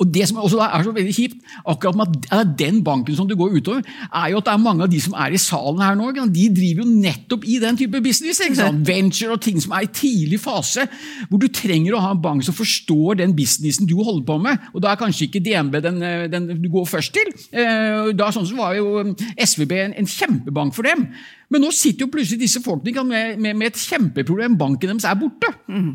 Og 0.00 0.10
Det 0.14 0.26
som 0.28 0.40
også 0.42 0.58
er 0.58 0.82
så 0.82 0.92
veldig 0.94 1.14
kjipt, 1.14 1.36
akkurat 1.70 1.96
med 1.98 2.26
at 2.34 2.52
den 2.58 2.80
banken 2.84 3.16
som 3.16 3.28
du 3.28 3.36
går 3.38 3.58
utover, 3.58 3.82
er 4.10 4.30
jo 4.32 4.40
at 4.40 4.48
det 4.48 4.52
er 4.52 4.62
mange 4.62 4.82
av 4.82 4.90
de 4.90 5.00
som 5.00 5.14
er 5.14 5.34
i 5.34 5.40
salen 5.40 5.82
her 5.82 5.94
nå, 5.98 6.10
de 6.34 6.46
driver 6.54 6.82
jo 6.82 6.88
nettopp 6.88 7.46
i 7.46 7.58
den 7.62 7.78
type 7.78 8.00
business. 8.02 8.42
Venture 8.90 9.36
og 9.36 9.42
ting 9.44 9.60
som 9.62 9.74
er 9.76 9.86
i 9.86 9.92
tidlig 9.94 10.40
fase, 10.42 10.86
hvor 11.30 11.42
du 11.42 11.46
trenger 11.48 11.94
å 11.94 12.02
ha 12.02 12.14
en 12.14 12.22
bank 12.22 12.44
som 12.46 12.56
forstår 12.56 13.20
den 13.22 13.36
businessen 13.36 13.86
du 13.86 13.96
holder 14.00 14.26
på 14.26 14.38
med. 14.42 14.66
Og 14.74 14.82
da 14.82 14.92
er 14.92 15.00
kanskje 15.00 15.28
ikke 15.28 15.44
DNB 15.44 15.78
den, 15.84 16.02
den 16.32 16.50
du 16.58 16.68
går 16.72 16.88
først 16.90 17.14
til. 17.14 17.30
Eh, 17.54 18.10
da 18.18 18.30
sånn 18.34 18.48
så 18.48 18.58
var 18.58 18.74
jo 18.78 19.14
SVB 19.38 19.76
en, 19.78 19.94
en 20.02 20.10
kjempebank 20.10 20.74
for 20.74 20.86
dem. 20.86 21.06
Men 21.52 21.62
nå 21.62 21.70
sitter 21.74 22.06
jo 22.06 22.12
plutselig 22.12 22.42
disse 22.42 22.62
folkene 22.64 23.04
med, 23.06 23.38
med, 23.38 23.60
med 23.60 23.70
et 23.70 23.78
kjempeproblem. 23.78 24.58
Banken 24.58 24.94
deres 24.94 25.06
er 25.06 25.18
borte. 25.20 25.52
Mm. 25.70 25.94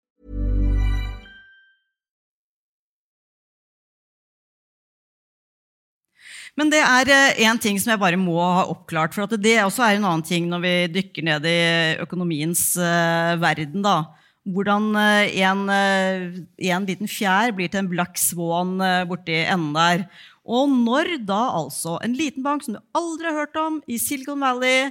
Men 6.59 6.71
det 6.71 6.81
er 6.83 7.11
én 7.39 7.59
ting 7.61 7.77
som 7.79 7.93
jeg 7.93 8.01
bare 8.01 8.19
må 8.19 8.35
ha 8.39 8.65
oppklart. 8.71 9.15
For 9.15 9.39
det 9.39 9.59
også 9.63 9.85
er 9.85 9.97
en 9.97 10.07
annen 10.07 10.25
ting 10.27 10.49
når 10.51 10.63
vi 10.65 10.73
dykker 10.97 11.27
ned 11.27 11.47
i 11.47 11.61
økonomiens 12.03 12.65
uh, 12.79 13.37
verden. 13.41 13.85
da. 13.85 14.11
Hvordan 14.51 14.89
uh, 14.97 15.31
en, 15.31 15.63
en, 15.71 16.89
liten 16.89 17.09
fjær 17.09 17.55
blir 17.55 17.71
til 17.71 17.85
en 17.85 17.91
black 17.91 18.19
swan 18.19 18.75
borti 19.09 19.43
enden 19.45 19.71
der. 19.77 20.05
Og 20.41 20.69
når 20.73 21.15
da 21.23 21.41
altså 21.61 21.99
en 22.03 22.17
liten 22.17 22.43
bank 22.43 22.65
som 22.65 22.75
du 22.75 22.81
aldri 22.97 23.29
har 23.29 23.45
hørt 23.45 23.59
om, 23.61 23.79
i 23.87 23.99
Silicon 24.01 24.41
Valley, 24.41 24.89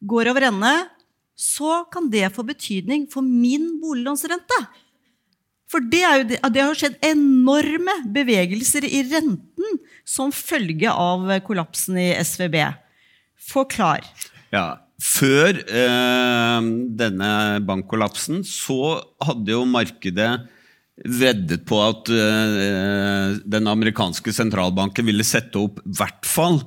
går 0.00 0.32
over 0.32 0.48
ende, 0.48 0.74
så 1.40 1.84
kan 1.92 2.10
det 2.12 2.32
få 2.34 2.44
betydning 2.44 3.06
for 3.12 3.24
min 3.24 3.78
boliglånsrente. 3.80 4.58
For 5.70 5.86
det, 5.86 6.02
jo, 6.02 6.26
det, 6.50 6.62
har 6.64 6.78
skjedd 6.78 6.98
enorme 7.06 7.94
bevegelser 8.10 8.86
i 8.88 9.04
renten 9.06 9.80
som 10.08 10.32
følge 10.34 10.90
av 10.90 11.28
kollapsen 11.46 11.98
i 12.00 12.10
SVB. 12.18 12.58
Forklar. 13.50 14.06
Ja, 14.50 14.82
Før 15.00 15.56
eh, 15.56 16.64
denne 16.98 17.30
bankkollapsen 17.64 18.42
så 18.44 18.98
hadde 19.24 19.54
jo 19.54 19.62
markedet 19.64 20.32
veddet 21.00 21.62
på 21.64 21.78
at 21.80 22.10
eh, 22.12 23.38
den 23.48 23.70
amerikanske 23.70 24.34
sentralbanken 24.36 25.06
ville 25.08 25.24
sette 25.24 25.56
opp 25.62 25.80
i 25.86 25.94
hvert 25.96 26.28
fall 26.28 26.60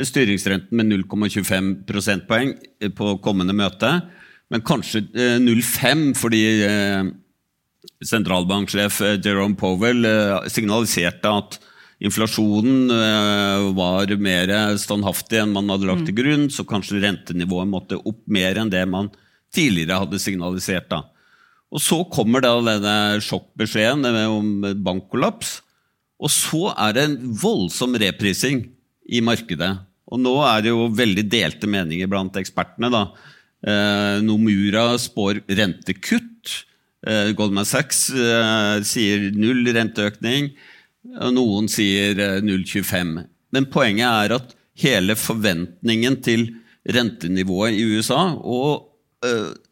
styringsrenten 0.00 0.78
med 0.78 0.88
0,25 0.90 1.74
prosentpoeng 1.86 2.54
på 2.96 3.16
kommende 3.22 3.54
møte. 3.56 3.90
Men 4.52 4.64
kanskje 4.66 5.04
eh, 5.12 5.36
0,5 5.42 6.06
fordi 6.18 6.42
eh, 6.64 7.12
sentralbanksjef 8.04 9.00
eh, 9.00 9.16
Jerome 9.22 9.56
Powell 9.58 10.04
eh, 10.08 10.48
signaliserte 10.52 11.30
at 11.30 11.58
inflasjonen 12.04 12.90
eh, 12.92 13.66
var 13.76 14.12
mer 14.20 14.52
standhaftig 14.80 15.40
enn 15.40 15.54
man 15.54 15.70
hadde 15.72 15.88
lagt 15.88 16.06
til 16.08 16.18
grunn, 16.18 16.48
så 16.52 16.66
kanskje 16.68 17.02
rentenivået 17.04 17.70
måtte 17.70 18.00
opp 18.00 18.22
mer 18.26 18.60
enn 18.60 18.72
det 18.72 18.84
man 18.90 19.10
tidligere 19.54 20.00
hadde 20.02 20.20
signalisert. 20.20 20.88
Da. 20.90 21.04
Og 21.74 21.82
Så 21.82 22.02
kommer 22.10 22.42
da 22.44 22.56
denne 22.58 23.22
sjokkbeskjeden 23.24 24.04
om 24.28 24.50
bankkollaps. 24.84 25.60
Og 26.24 26.30
så 26.30 26.68
er 26.78 26.94
det 26.94 27.04
en 27.06 27.16
voldsom 27.38 27.96
reprising 28.00 28.64
i 29.10 29.20
markedet. 29.22 29.72
Og 30.10 30.20
nå 30.22 30.34
er 30.46 30.62
det 30.64 30.70
jo 30.72 30.86
veldig 30.94 31.24
delte 31.30 31.68
meninger 31.70 32.10
blant 32.10 32.36
ekspertene. 32.38 32.90
da. 32.90 33.02
Nomura 34.22 34.94
spår 35.00 35.42
rentekutt. 35.50 36.54
Eh, 37.04 37.32
Goldman 37.36 37.68
Sachs 37.68 38.08
eh, 38.10 38.78
sier 38.86 39.28
null 39.36 39.66
renteøkning, 39.76 40.52
og 41.20 41.34
noen 41.36 41.68
sier 41.68 42.16
0,25. 42.44 43.18
Eh, 43.20 43.26
Men 43.54 43.68
poenget 43.72 44.08
er 44.08 44.36
at 44.38 44.54
hele 44.80 45.16
forventningen 45.18 46.18
til 46.24 46.48
rentenivået 46.90 47.76
i 47.78 47.84
USA 47.94 48.34
og 48.34 48.90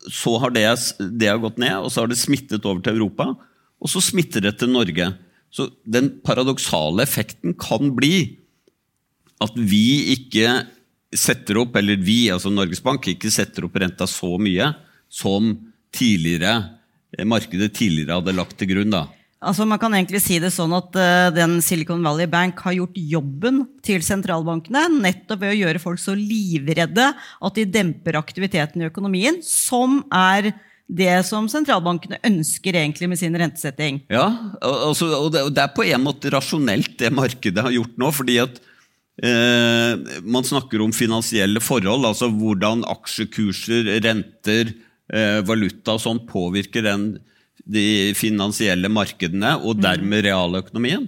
så 0.08 0.38
har 0.40 0.52
det, 0.54 0.64
det 1.20 1.28
har 1.28 1.40
gått 1.42 1.58
ned, 1.60 1.74
og 1.84 1.90
så 1.92 2.00
har 2.00 2.08
det 2.08 2.16
smittet 2.16 2.64
over 2.64 2.78
til 2.80 2.94
Europa. 2.96 3.26
Og 3.84 3.90
så 3.92 4.00
smitter 4.00 4.40
det 4.46 4.54
til 4.56 4.70
Norge. 4.72 5.10
Så 5.52 5.66
den 5.84 6.08
paradoksale 6.24 7.04
effekten 7.04 7.52
kan 7.60 7.90
bli 7.92 8.38
at 9.44 9.52
vi 9.58 10.14
ikke 10.14 10.62
setter 11.12 11.60
opp, 11.60 11.76
eller 11.76 12.00
vi, 12.00 12.30
altså 12.32 12.48
Norges 12.48 12.80
Bank, 12.80 13.10
ikke 13.12 13.28
setter 13.34 13.66
opp 13.66 13.76
renta 13.76 14.08
så 14.08 14.38
mye 14.40 14.70
som 15.12 15.52
tidligere 15.92 16.54
markedet 17.28 17.72
tidligere 17.76 18.20
hadde 18.20 18.36
lagt 18.36 18.56
til 18.60 18.72
grunn. 18.72 18.94
da. 18.94 19.06
Altså 19.42 19.66
Man 19.66 19.80
kan 19.82 19.94
egentlig 19.96 20.22
si 20.22 20.38
det 20.42 20.52
sånn 20.54 20.72
at 20.76 20.94
uh, 20.94 21.28
den 21.34 21.58
Silicon 21.64 22.02
Valley 22.04 22.30
Bank 22.30 22.60
har 22.62 22.76
gjort 22.76 22.98
jobben 22.98 23.64
til 23.84 24.04
sentralbankene 24.06 24.86
nettopp 25.02 25.42
ved 25.42 25.56
å 25.56 25.60
gjøre 25.64 25.82
folk 25.82 26.02
så 26.02 26.14
livredde 26.18 27.08
at 27.10 27.58
de 27.58 27.66
demper 27.66 28.20
aktiviteten 28.20 28.84
i 28.84 28.90
økonomien, 28.90 29.40
som 29.42 30.00
er 30.14 30.52
det 30.92 31.22
som 31.26 31.48
sentralbankene 31.48 32.20
ønsker 32.26 32.76
egentlig 32.76 33.08
med 33.08 33.18
sin 33.18 33.34
rentesetting. 33.38 34.02
Ja, 34.12 34.26
altså, 34.60 35.08
og 35.16 35.32
det, 35.34 35.56
er 35.58 35.72
på 35.74 35.86
en 35.88 36.04
måte 36.04 36.30
rasjonelt 36.34 36.94
det 37.00 37.10
markedet 37.14 37.64
har 37.64 37.74
gjort 37.74 37.98
nå. 37.98 38.12
fordi 38.14 38.38
at 38.44 38.62
uh, 39.24 40.22
man 40.22 40.46
snakker 40.46 40.84
om 40.84 40.94
finansielle 40.94 41.62
forhold, 41.64 42.06
altså 42.12 42.30
hvordan 42.30 42.86
aksjekurser, 42.94 43.90
renter, 44.06 44.70
Eh, 44.70 44.91
valuta 45.44 45.96
og 45.96 46.00
sånn 46.00 46.22
påvirker 46.24 46.86
den, 46.86 47.02
de 47.68 48.12
finansielle 48.16 48.88
markedene 48.88 49.58
og 49.60 49.76
mm. 49.76 49.82
dermed 49.84 50.24
realøkonomien. 50.24 51.04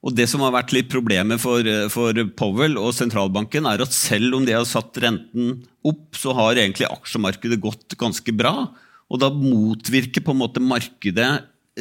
Og 0.00 0.14
Det 0.16 0.24
som 0.32 0.40
har 0.40 0.54
vært 0.54 0.72
litt 0.72 0.88
problemet 0.88 1.42
for, 1.42 1.66
for, 1.92 2.16
Powell 2.38 2.78
og 2.80 2.94
sentralbanken, 2.96 3.68
er 3.68 3.82
at 3.84 3.92
selv 3.92 4.38
om 4.38 4.46
de 4.48 4.54
har 4.56 4.64
satt 4.68 4.96
renten 5.04 5.58
opp, 5.84 6.16
så 6.16 6.32
har 6.36 6.56
egentlig 6.56 6.88
aksjemarkedet 6.88 7.60
gått 7.60 7.98
ganske 8.00 8.32
bra. 8.36 8.70
Og 9.12 9.20
da 9.20 9.28
motvirker 9.34 10.24
på 10.24 10.32
en 10.32 10.40
måte 10.40 10.62
markedet 10.64 11.28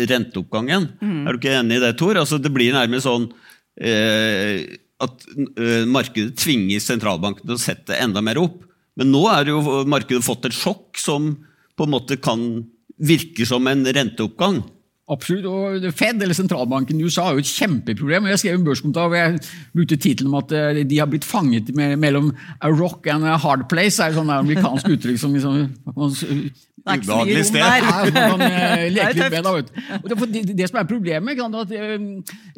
renteoppgangen. 0.09 0.89
Mm. 0.99 1.21
Er 1.23 1.31
du 1.31 1.39
ikke 1.39 1.55
enig 1.61 1.79
i 1.79 1.83
det, 1.85 1.93
Tor? 1.99 2.19
Altså, 2.19 2.41
det 2.41 2.51
blir 2.53 2.75
nærmest 2.75 3.07
sånn 3.07 3.29
eh, 3.79 4.67
at 4.99 5.27
eh, 5.55 5.87
markedet 5.87 6.35
tvinger 6.39 6.83
sentralbanken 6.83 7.47
til 7.47 7.55
å 7.55 7.61
sette 7.61 7.97
enda 8.03 8.23
mer 8.25 8.41
opp. 8.41 8.65
Men 8.99 9.13
nå 9.13 9.23
er 9.31 9.47
jo 9.53 9.61
markedet 9.87 10.25
fått 10.25 10.49
et 10.49 10.55
sjokk 10.55 10.99
som 10.99 11.31
på 11.79 11.87
en 11.87 11.93
måte 11.93 12.19
kan 12.19 12.41
virke 12.99 13.47
som 13.47 13.67
en 13.71 13.85
renteoppgang. 13.87 14.59
Absolutt. 15.09 15.45
og 15.49 15.93
Fed, 15.97 16.21
eller 16.21 16.37
sentralbanken 16.37 16.99
i 16.99 17.03
USA, 17.03 17.23
har 17.25 17.37
jo 17.37 17.43
et 17.43 17.49
kjempeproblem. 17.49 18.29
Jeg 18.29 18.41
skrev 18.43 18.59
en 18.59 18.65
børskommentar 18.67 19.09
hvor 19.09 19.17
jeg 19.17 19.39
brukte 19.73 19.97
tittelen 19.97 20.29
om 20.29 20.37
at 20.43 20.53
eh, 20.53 20.81
de 20.85 20.99
har 21.01 21.09
blitt 21.09 21.25
fanget 21.25 21.73
mellom 21.73 22.31
a 22.61 22.69
rock 22.69 23.07
and 23.09 23.25
a 23.25 23.37
hard 23.37 23.65
place. 23.71 23.97
Det 23.97 24.05
er 24.05 24.13
et 24.13 24.19
sånt 24.19 24.33
amerikansk 24.33 24.89
uttrykk 24.95 25.17
som 25.21 25.33
liksom, 25.33 25.71
vet. 29.33 29.49
Og 29.99 30.53
det, 30.55 30.67
som 30.69 30.79
er 30.79 30.87
problemet, 30.87 31.41
er 31.41 31.57
at 31.63 31.73
eh, 31.73 31.97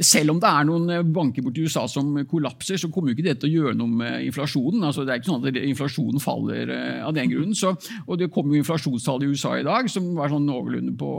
selv 0.04 0.36
om 0.36 0.44
det 0.44 0.52
er 0.52 0.68
noen 0.68 0.92
eh, 0.92 1.08
banker 1.08 1.46
borti 1.46 1.64
USA 1.64 1.86
som 1.88 2.12
kollapser, 2.30 2.78
så 2.78 2.92
kommer 2.92 3.12
jo 3.12 3.20
ikke 3.20 3.30
det 3.30 3.38
til 3.40 3.50
å 3.50 3.54
gjøre 3.56 3.80
noe 3.80 4.02
med 4.04 4.28
inflasjonen. 4.28 4.84
Altså, 4.90 5.08
det 5.08 5.16
er 5.16 5.24
ikke 5.24 5.32
sånn 5.32 5.48
at 5.48 5.62
inflasjonen 5.64 6.24
faller 6.24 6.76
av 7.08 7.16
den 7.16 7.32
grunnen. 7.32 7.56
Så, 7.56 7.74
og 8.04 8.20
det 8.20 8.28
kommer 8.34 8.58
jo 8.58 8.66
inflasjonstall 8.66 9.24
i 9.24 9.32
USA 9.32 9.56
i 9.60 9.66
dag 9.68 9.88
som 9.92 10.12
var 10.20 10.36
sånn 10.36 10.48
noenlunde 10.52 10.98
på, 11.00 11.12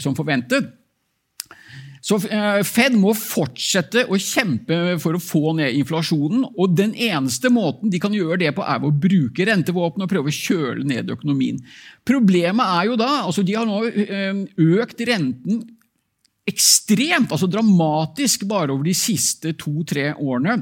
som 0.00 0.16
forventet. 0.16 0.45
Så 2.06 2.20
eh, 2.30 2.60
Fed 2.62 2.94
må 2.94 3.10
fortsette 3.18 4.04
å 4.06 4.18
kjempe 4.20 4.76
for 5.02 5.16
å 5.16 5.22
få 5.22 5.56
ned 5.58 5.74
inflasjonen. 5.74 6.44
og 6.54 6.76
Den 6.78 6.92
eneste 6.94 7.50
måten 7.50 7.90
de 7.90 7.98
kan 8.02 8.14
gjøre 8.14 8.38
det 8.44 8.52
på, 8.54 8.62
er 8.62 8.78
ved 8.82 8.92
å 8.92 9.00
bruke 9.06 9.46
rentevåpen 9.48 10.04
og 10.04 10.12
prøve 10.12 10.30
å 10.30 10.36
kjøle 10.36 10.86
ned 10.86 11.10
økonomien. 11.16 11.58
Problemet 12.06 12.62
er 12.62 12.92
jo 12.92 13.00
da 13.00 13.10
altså 13.24 13.42
De 13.42 13.56
har 13.58 13.66
nå 13.66 13.80
eh, 13.90 14.44
økt 14.78 15.02
renten 15.08 15.64
ekstremt, 16.46 17.32
altså 17.34 17.48
dramatisk, 17.50 18.46
bare 18.46 18.70
over 18.70 18.86
de 18.86 18.94
siste 18.94 19.56
to-tre 19.58 20.12
årene. 20.14 20.60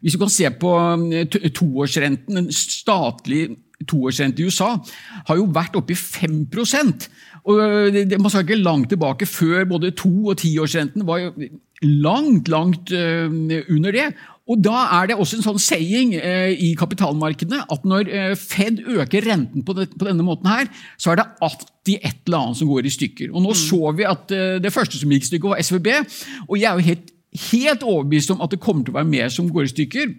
Hvis 0.00 0.16
du 0.16 0.20
kan 0.20 0.32
se 0.32 0.48
på 0.60 0.72
eh, 1.12 1.36
toårsrenten, 1.52 2.40
den 2.40 2.48
statlige 2.52 3.58
toårsrente 3.88 4.40
i 4.40 4.48
USA, 4.48 4.74
har 5.28 5.36
jo 5.36 5.50
vært 5.52 5.76
oppe 5.76 5.92
i 5.92 6.00
5 6.00 6.46
og 7.44 7.96
Man 8.20 8.30
skal 8.32 8.44
ikke 8.46 8.62
langt 8.62 8.88
tilbake 8.88 9.26
før 9.28 9.66
både 9.68 9.92
to- 9.96 10.30
og 10.32 10.38
tiårsrenten 10.40 11.04
var 11.06 11.18
jo 11.20 11.32
langt, 11.82 12.48
langt 12.48 12.92
uh, 12.92 13.28
under 13.68 13.92
det. 13.92 14.06
Og 14.48 14.60
Da 14.64 14.86
er 14.96 15.08
det 15.08 15.16
også 15.16 15.36
en 15.36 15.44
sånn 15.44 15.60
saying 15.60 16.14
uh, 16.16 16.48
i 16.48 16.72
kapitalmarkedene 16.80 17.66
at 17.68 17.84
når 17.84 18.08
Fed 18.40 18.80
øker 18.80 19.28
renten 19.28 19.64
på, 19.64 19.76
det, 19.76 19.90
på, 19.92 20.06
denne 20.08 20.24
måten, 20.24 20.48
her, 20.48 20.70
så 20.96 21.12
er 21.12 21.20
det 21.20 21.26
alltid 21.44 21.98
et 22.00 22.22
eller 22.24 22.38
annet 22.38 22.60
som 22.62 22.70
går 22.72 22.88
i 22.88 22.94
stykker. 22.96 23.34
Og 23.34 23.44
Nå 23.44 23.52
mm. 23.52 23.60
så 23.60 23.92
vi 23.98 24.08
at 24.08 24.36
det 24.64 24.72
første 24.72 25.00
som 25.00 25.12
gikk 25.12 25.28
i 25.28 25.32
stykker, 25.34 25.52
var 25.52 25.60
SVB. 25.60 25.90
Og 26.48 26.56
jeg 26.60 26.70
er 26.70 26.80
jo 26.80 26.88
helt, 26.88 27.12
helt 27.50 27.84
overbevist 27.84 28.32
om 28.32 28.40
at 28.44 28.56
det 28.56 28.62
kommer 28.64 28.86
til 28.86 28.94
å 28.94 29.00
være 29.02 29.12
mer 29.12 29.28
som 29.32 29.52
går 29.52 29.68
i 29.68 29.74
stykker. 29.74 30.16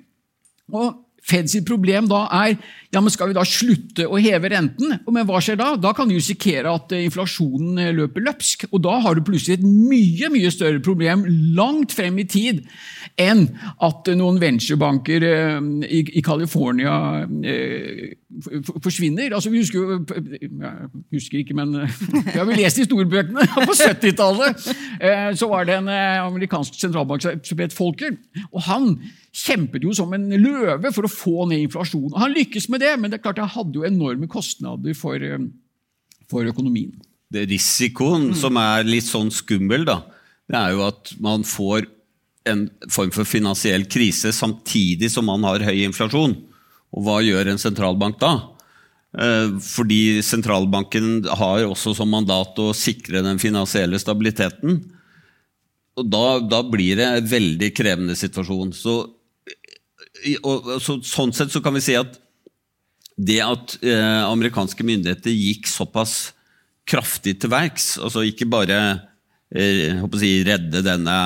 Og 0.77 0.93
Fed 1.25 1.49
sitt 1.49 1.65
problem 1.65 2.09
da 2.09 2.25
er 2.43 2.55
ja, 2.93 3.01
men 3.01 3.11
skal 3.11 3.31
vi 3.31 3.35
da 3.35 3.43
slutte 3.47 4.05
å 4.07 4.19
heve 4.21 4.51
renten. 4.53 4.93
Men 5.11 5.25
hva 5.27 5.41
skjer 5.43 5.57
da? 5.59 5.71
Da 5.81 5.91
kan 5.97 6.07
du 6.07 6.15
risikere 6.15 6.71
at 6.71 6.93
eh, 6.95 7.03
inflasjonen 7.09 7.81
eh, 7.81 7.93
løper 7.97 8.23
løpsk. 8.23 8.67
Og 8.71 8.83
da 8.85 8.93
har 9.03 9.17
du 9.17 9.23
plutselig 9.25 9.57
et 9.57 9.65
mye 9.65 10.29
mye 10.31 10.51
større 10.53 10.79
problem 10.85 11.25
langt 11.57 11.95
frem 11.97 12.21
i 12.21 12.27
tid 12.29 12.63
enn 13.19 13.47
at 13.83 14.11
noen 14.15 14.39
venturebanker 14.39 15.27
eh, 15.27 15.59
i 15.91 16.23
California 16.23 16.95
forsvinner. 18.83 19.33
Altså, 19.35 19.51
vi 19.53 19.61
husker 19.61 19.79
jo 19.79 19.99
Jeg 20.09 20.89
husker 21.13 21.39
ikke, 21.39 21.57
men 21.57 21.75
vi 22.31 22.37
har 22.37 22.47
vel 22.47 22.59
lest 22.59 22.81
historiebøkene 22.83 23.45
på 23.69 23.75
70-tallet. 23.79 24.65
Så 25.37 25.49
var 25.51 25.67
det 25.67 25.77
en 25.79 25.91
amerikansk 25.91 26.79
sentralbank 26.79 27.25
som 27.25 27.63
het 27.63 27.75
Folker. 27.75 28.17
og 28.51 28.61
han 28.69 28.89
kjempet 29.35 29.83
jo 29.83 29.93
som 29.95 30.13
en 30.15 30.29
løve 30.39 30.91
for 30.95 31.07
å 31.07 31.11
få 31.11 31.47
ned 31.49 31.65
inflasjonen. 31.65 32.13
Og 32.13 32.21
han 32.23 32.35
lykkes 32.35 32.69
med 32.71 32.83
det, 32.83 32.93
men 32.99 33.11
det 33.11 33.19
er 33.19 33.25
klart 33.25 33.41
det 33.41 33.51
hadde 33.55 33.79
jo 33.79 33.87
enorme 33.87 34.29
kostnader 34.31 34.95
for, 34.97 35.19
eh, 35.19 35.49
for 36.31 36.47
økonomien. 36.47 36.93
Det 37.31 37.47
Risikoen 37.49 38.31
mm. 38.31 38.37
som 38.39 38.57
er 38.61 38.87
litt 38.87 39.07
sånn 39.07 39.31
skummel, 39.33 39.85
da, 39.87 40.01
det 40.47 40.59
er 40.59 40.75
jo 40.75 40.85
at 40.87 41.15
man 41.19 41.43
får 41.47 41.89
en 42.45 42.67
form 42.93 43.11
for 43.11 43.25
finansiell 43.25 43.87
krise 43.89 44.29
samtidig 44.35 45.09
som 45.11 45.25
man 45.25 45.43
har 45.47 45.65
høy 45.65 45.81
inflasjon. 45.87 46.37
Og 46.95 47.05
hva 47.05 47.19
gjør 47.23 47.51
en 47.51 47.61
sentralbank 47.61 48.19
da? 48.21 48.33
Eh, 49.15 49.55
fordi 49.63 50.21
sentralbanken 50.25 51.25
har 51.39 51.65
også 51.67 51.95
som 51.95 52.11
mandat 52.11 52.57
å 52.59 52.71
sikre 52.75 53.23
den 53.25 53.39
finansielle 53.39 53.99
stabiliteten. 54.01 54.81
Og 55.95 56.07
da, 56.11 56.25
da 56.43 56.61
blir 56.67 56.99
det 56.99 57.07
en 57.07 57.29
veldig 57.31 57.71
krevende 57.75 58.17
situasjon. 58.19 58.73
Så 58.75 58.97
og, 60.41 60.69
så, 60.81 60.97
sånn 61.05 61.33
sett 61.35 61.51
så 61.53 61.61
kan 61.61 61.75
vi 61.75 61.83
si 61.83 61.95
at 61.99 62.15
det 63.15 63.39
at 63.43 63.75
eh, 63.85 64.23
amerikanske 64.25 64.83
myndigheter 64.83 65.31
gikk 65.31 65.69
såpass 65.71 66.33
kraftig 66.87 67.37
til 67.41 67.51
verks, 67.53 67.95
altså 68.01 68.25
ikke 68.27 68.47
bare 68.49 68.79
eh, 69.55 70.01
si, 70.19 70.31
redde 70.45 70.83
denne 70.85 71.17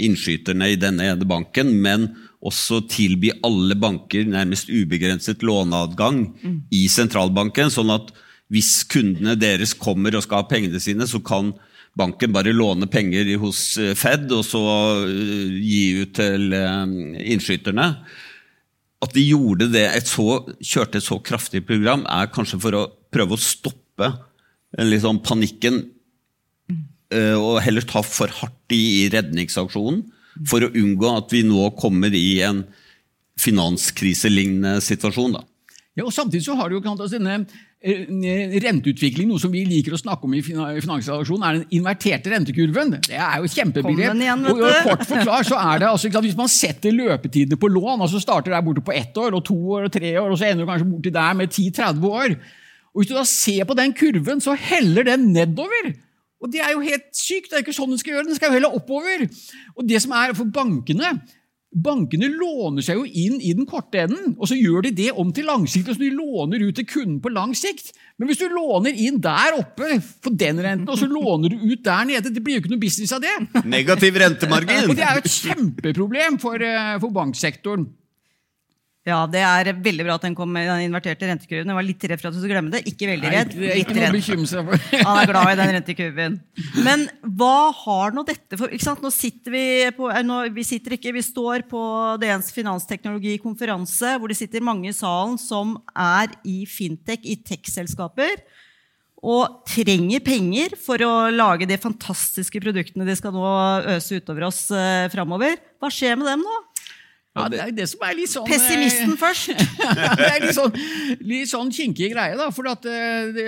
innskyterne 0.00 0.70
i 0.72 0.78
denne 0.80 1.08
ene 1.12 1.28
banken, 1.28 1.72
men 1.82 2.10
også 2.40 2.80
tilby 2.88 3.32
alle 3.44 3.76
banker 3.76 4.24
nærmest 4.28 4.70
ubegrenset 4.72 5.42
låneadgang 5.44 6.22
mm. 6.40 6.58
i 6.72 6.86
sentralbanken, 6.88 7.72
sånn 7.72 7.92
at 7.92 8.12
hvis 8.50 8.80
kundene 8.90 9.36
deres 9.38 9.74
kommer 9.78 10.16
og 10.16 10.24
skal 10.24 10.42
ha 10.42 10.48
pengene 10.50 10.80
sine, 10.82 11.06
så 11.06 11.20
kan 11.22 11.52
banken 11.98 12.32
bare 12.34 12.54
låne 12.54 12.88
penger 12.90 13.28
hos 13.42 13.60
eh, 13.78 13.94
Fed 13.98 14.30
og 14.34 14.44
så 14.46 14.62
eh, 15.04 15.54
gi 15.60 15.84
ut 16.02 16.14
til 16.18 16.56
eh, 16.56 16.96
innskyterne. 17.34 17.88
At 19.00 19.14
de 19.16 19.24
gjorde 19.24 19.70
det, 19.72 19.86
et 19.96 20.08
så, 20.08 20.42
kjørte 20.60 21.00
et 21.00 21.06
så 21.06 21.20
kraftig 21.24 21.64
program, 21.68 22.04
er 22.10 22.32
kanskje 22.32 22.60
for 22.60 22.76
å 22.76 22.86
prøve 23.12 23.36
å 23.36 23.40
stoppe 23.40 24.10
liksom, 24.76 25.22
panikken 25.24 25.78
uh, 26.68 27.36
og 27.40 27.62
heller 27.64 27.86
ta 27.88 28.02
for 28.04 28.28
hardt 28.42 28.74
i, 28.76 28.82
i 29.00 29.06
redningsaksjonen. 29.14 30.02
For 30.48 30.66
å 30.66 30.72
unngå 30.76 31.14
at 31.16 31.32
vi 31.34 31.42
nå 31.46 31.70
kommer 31.78 32.14
i 32.14 32.40
en 32.46 32.64
finanskriselignende 33.40 34.78
situasjon. 34.84 35.38
Da. 35.38 35.44
Ja, 35.98 36.06
og 36.06 36.14
Samtidig 36.14 36.44
så 36.46 36.56
har 36.58 36.68
du 36.70 36.78
jo 36.78 36.84
altså 36.84 37.16
denne 37.16 37.42
Eh, 37.80 38.02
renteutvikling, 38.60 39.24
noe 39.30 39.40
som 39.40 39.48
vi 39.54 39.62
liker 39.64 39.94
å 39.96 39.98
snakke 39.98 40.26
om 40.28 40.34
i 40.36 40.42
finansredaksjonen, 40.44 41.44
er 41.46 41.54
den 41.56 41.78
inverterte 41.78 42.28
rentekurven. 42.28 42.90
Det 43.06 43.16
er 43.16 43.38
jo 43.40 43.48
et 43.48 43.54
kjempebegrep. 43.56 44.18
og, 44.50 44.60
og 44.60 44.82
kort 44.84 45.04
forklart 45.08 45.48
så 45.48 45.56
er 45.56 45.80
det 45.80 45.88
altså, 45.88 46.10
Hvis 46.12 46.36
man 46.36 46.52
setter 46.52 46.92
løpetidene 46.92 47.56
på 47.56 47.70
lån, 47.72 48.02
altså 48.04 48.20
starter 48.20 48.52
der 48.52 48.66
borte 48.66 48.84
på 48.84 48.92
ett 48.92 49.16
år, 49.16 49.32
og 49.32 49.46
to 49.48 49.56
år 49.56 49.88
og 49.88 49.94
tre 49.96 50.12
år, 50.20 50.28
og 50.28 50.36
så 50.36 50.50
ender 50.50 50.66
du 50.66 50.68
kanskje 50.68 50.90
borti 50.90 51.14
der 51.14 51.40
med 51.40 51.56
10-30 51.56 52.04
år 52.10 52.36
og 52.90 53.00
Hvis 53.00 53.08
du 53.08 53.14
da 53.14 53.24
ser 53.24 53.64
på 53.64 53.78
den 53.78 53.96
kurven, 53.96 54.44
så 54.44 54.52
heller 54.58 55.06
den 55.06 55.28
nedover. 55.32 55.92
Og 56.40 56.50
Det 56.50 56.62
er 56.64 56.72
jo 56.72 56.80
helt 56.80 57.10
sykt. 57.12 57.50
Det 57.50 57.58
er 57.58 57.64
ikke 57.66 57.76
sånn 57.76 57.92
den 57.92 58.00
skal 58.00 58.14
gjøre. 58.14 58.28
Den 58.30 58.38
skal 58.38 58.50
jo 58.50 58.58
heller 58.58 58.76
oppover. 58.78 59.26
Og 59.76 59.86
det 59.86 60.00
som 60.00 60.14
er 60.16 60.32
for 60.34 60.48
bankene, 60.48 61.18
Bankene 61.70 62.26
låner 62.34 62.82
seg 62.82 62.96
jo 62.98 63.04
inn 63.06 63.36
i 63.38 63.52
den 63.54 63.66
korte 63.68 64.00
enden, 64.02 64.32
og 64.42 64.48
så 64.50 64.56
gjør 64.58 64.88
de 64.88 64.90
det 64.98 65.12
om 65.14 65.28
til 65.30 65.46
langsiktig. 65.46 65.94
så 65.94 66.02
De 66.02 66.08
låner 66.10 66.64
ut 66.66 66.74
til 66.74 66.86
kunden 66.90 67.20
på 67.22 67.30
lang 67.30 67.52
sikt. 67.54 67.92
Men 68.18 68.26
hvis 68.26 68.40
du 68.40 68.48
låner 68.50 68.90
inn 68.90 69.20
der 69.22 69.54
oppe 69.54 70.00
for 70.18 70.34
den 70.34 70.58
renten, 70.58 70.90
og 70.90 70.98
så 70.98 71.06
låner 71.06 71.54
du 71.54 71.62
ut 71.70 71.84
der 71.86 72.08
nede, 72.10 72.34
det 72.34 72.42
blir 72.42 72.58
jo 72.58 72.64
ikke 72.64 72.72
noe 72.74 72.82
business 72.82 73.14
av 73.14 73.22
det. 73.22 73.36
Negativ 73.70 74.18
rentemargin. 74.18 74.90
Og 74.90 74.98
Det 74.98 75.06
er 75.06 75.14
jo 75.14 75.22
et 75.22 75.30
kjempeproblem 75.30 76.40
for, 76.42 76.58
eh, 76.58 76.98
for 76.98 77.14
banksektoren. 77.14 77.86
Ja, 79.08 79.22
det 79.24 79.40
er 79.40 79.70
veldig 79.80 80.04
bra 80.04 80.14
at 80.18 80.24
den 80.26 80.34
kom 80.36 80.50
med 80.52 80.66
den 80.68 80.82
inverterte 80.84 81.24
rentekurven. 81.24 81.70
Jeg 81.72 81.76
var 81.78 81.86
litt 81.86 82.02
redd 82.04 82.20
for 82.20 82.28
at 82.28 82.34
du 82.34 82.40
skulle 82.42 82.52
glemme 82.52 82.72
det. 82.74 82.82
Ikke 82.90 83.08
veldig 83.08 83.30
redd. 83.32 83.54
Nei, 83.56 83.78
ikke 83.80 83.96
noe 83.96 84.10
å 84.10 84.16
bekymre 84.18 84.64
for. 84.66 84.82
Han 85.08 85.20
er 85.22 85.30
glad 85.30 85.52
i 85.52 85.56
den 85.56 85.72
rentekurven. 85.78 86.36
Men 86.84 87.06
hva 87.40 87.70
har 87.80 88.12
nå 88.12 88.26
dette 88.28 88.58
for 88.60 88.68
ikke 88.68 88.84
sant? 88.84 89.00
Nå 89.00 89.08
sitter 89.14 89.56
vi 89.56 89.64
på 89.96 90.10
eh, 90.12 90.20
nå, 90.26 90.42
Vi 90.52 90.66
sitter 90.68 90.98
ikke, 90.98 91.14
vi 91.16 91.24
står 91.24 91.64
på 91.70 91.80
DNs 92.20 92.52
finansteknologikonferanse, 92.52 94.18
hvor 94.20 94.28
det 94.28 94.36
sitter 94.36 94.68
mange 94.68 94.92
i 94.92 94.96
salen 94.96 95.40
som 95.40 95.78
er 95.96 96.36
i 96.44 96.66
fintech, 96.68 97.24
i 97.24 97.40
tech-selskaper. 97.40 98.44
Og 99.20 99.62
trenger 99.68 100.20
penger 100.24 100.76
for 100.80 101.00
å 101.04 101.14
lage 101.32 101.68
de 101.68 101.80
fantastiske 101.80 102.60
produktene 102.60 103.08
de 103.08 103.16
skal 103.16 103.32
nå 103.32 103.48
øse 103.96 104.20
utover 104.20 104.50
oss 104.52 104.66
eh, 104.76 105.08
framover. 105.12 105.56
Hva 105.80 105.88
skjer 105.92 106.20
med 106.20 106.28
dem 106.28 106.44
nå? 106.44 106.60
Ja, 107.36 107.46
Det 107.46 107.60
er 107.62 107.70
det 107.70 107.86
som 107.86 108.00
er 108.02 108.16
litt 108.18 108.30
sånn 108.32 108.48
Pessimisten 108.48 109.12
eh, 109.14 109.18
først! 109.20 109.52
det 110.18 110.26
er 110.26 110.40
litt 110.42 110.56
sånn, 110.56 110.74
litt 111.22 111.50
sånn 111.52 111.70
kinkig 111.70 112.10
greie. 112.10 112.34
da, 112.38 112.48
for 112.50 112.66
at 112.72 112.88
eh, 112.90 113.30
det, 113.36 113.46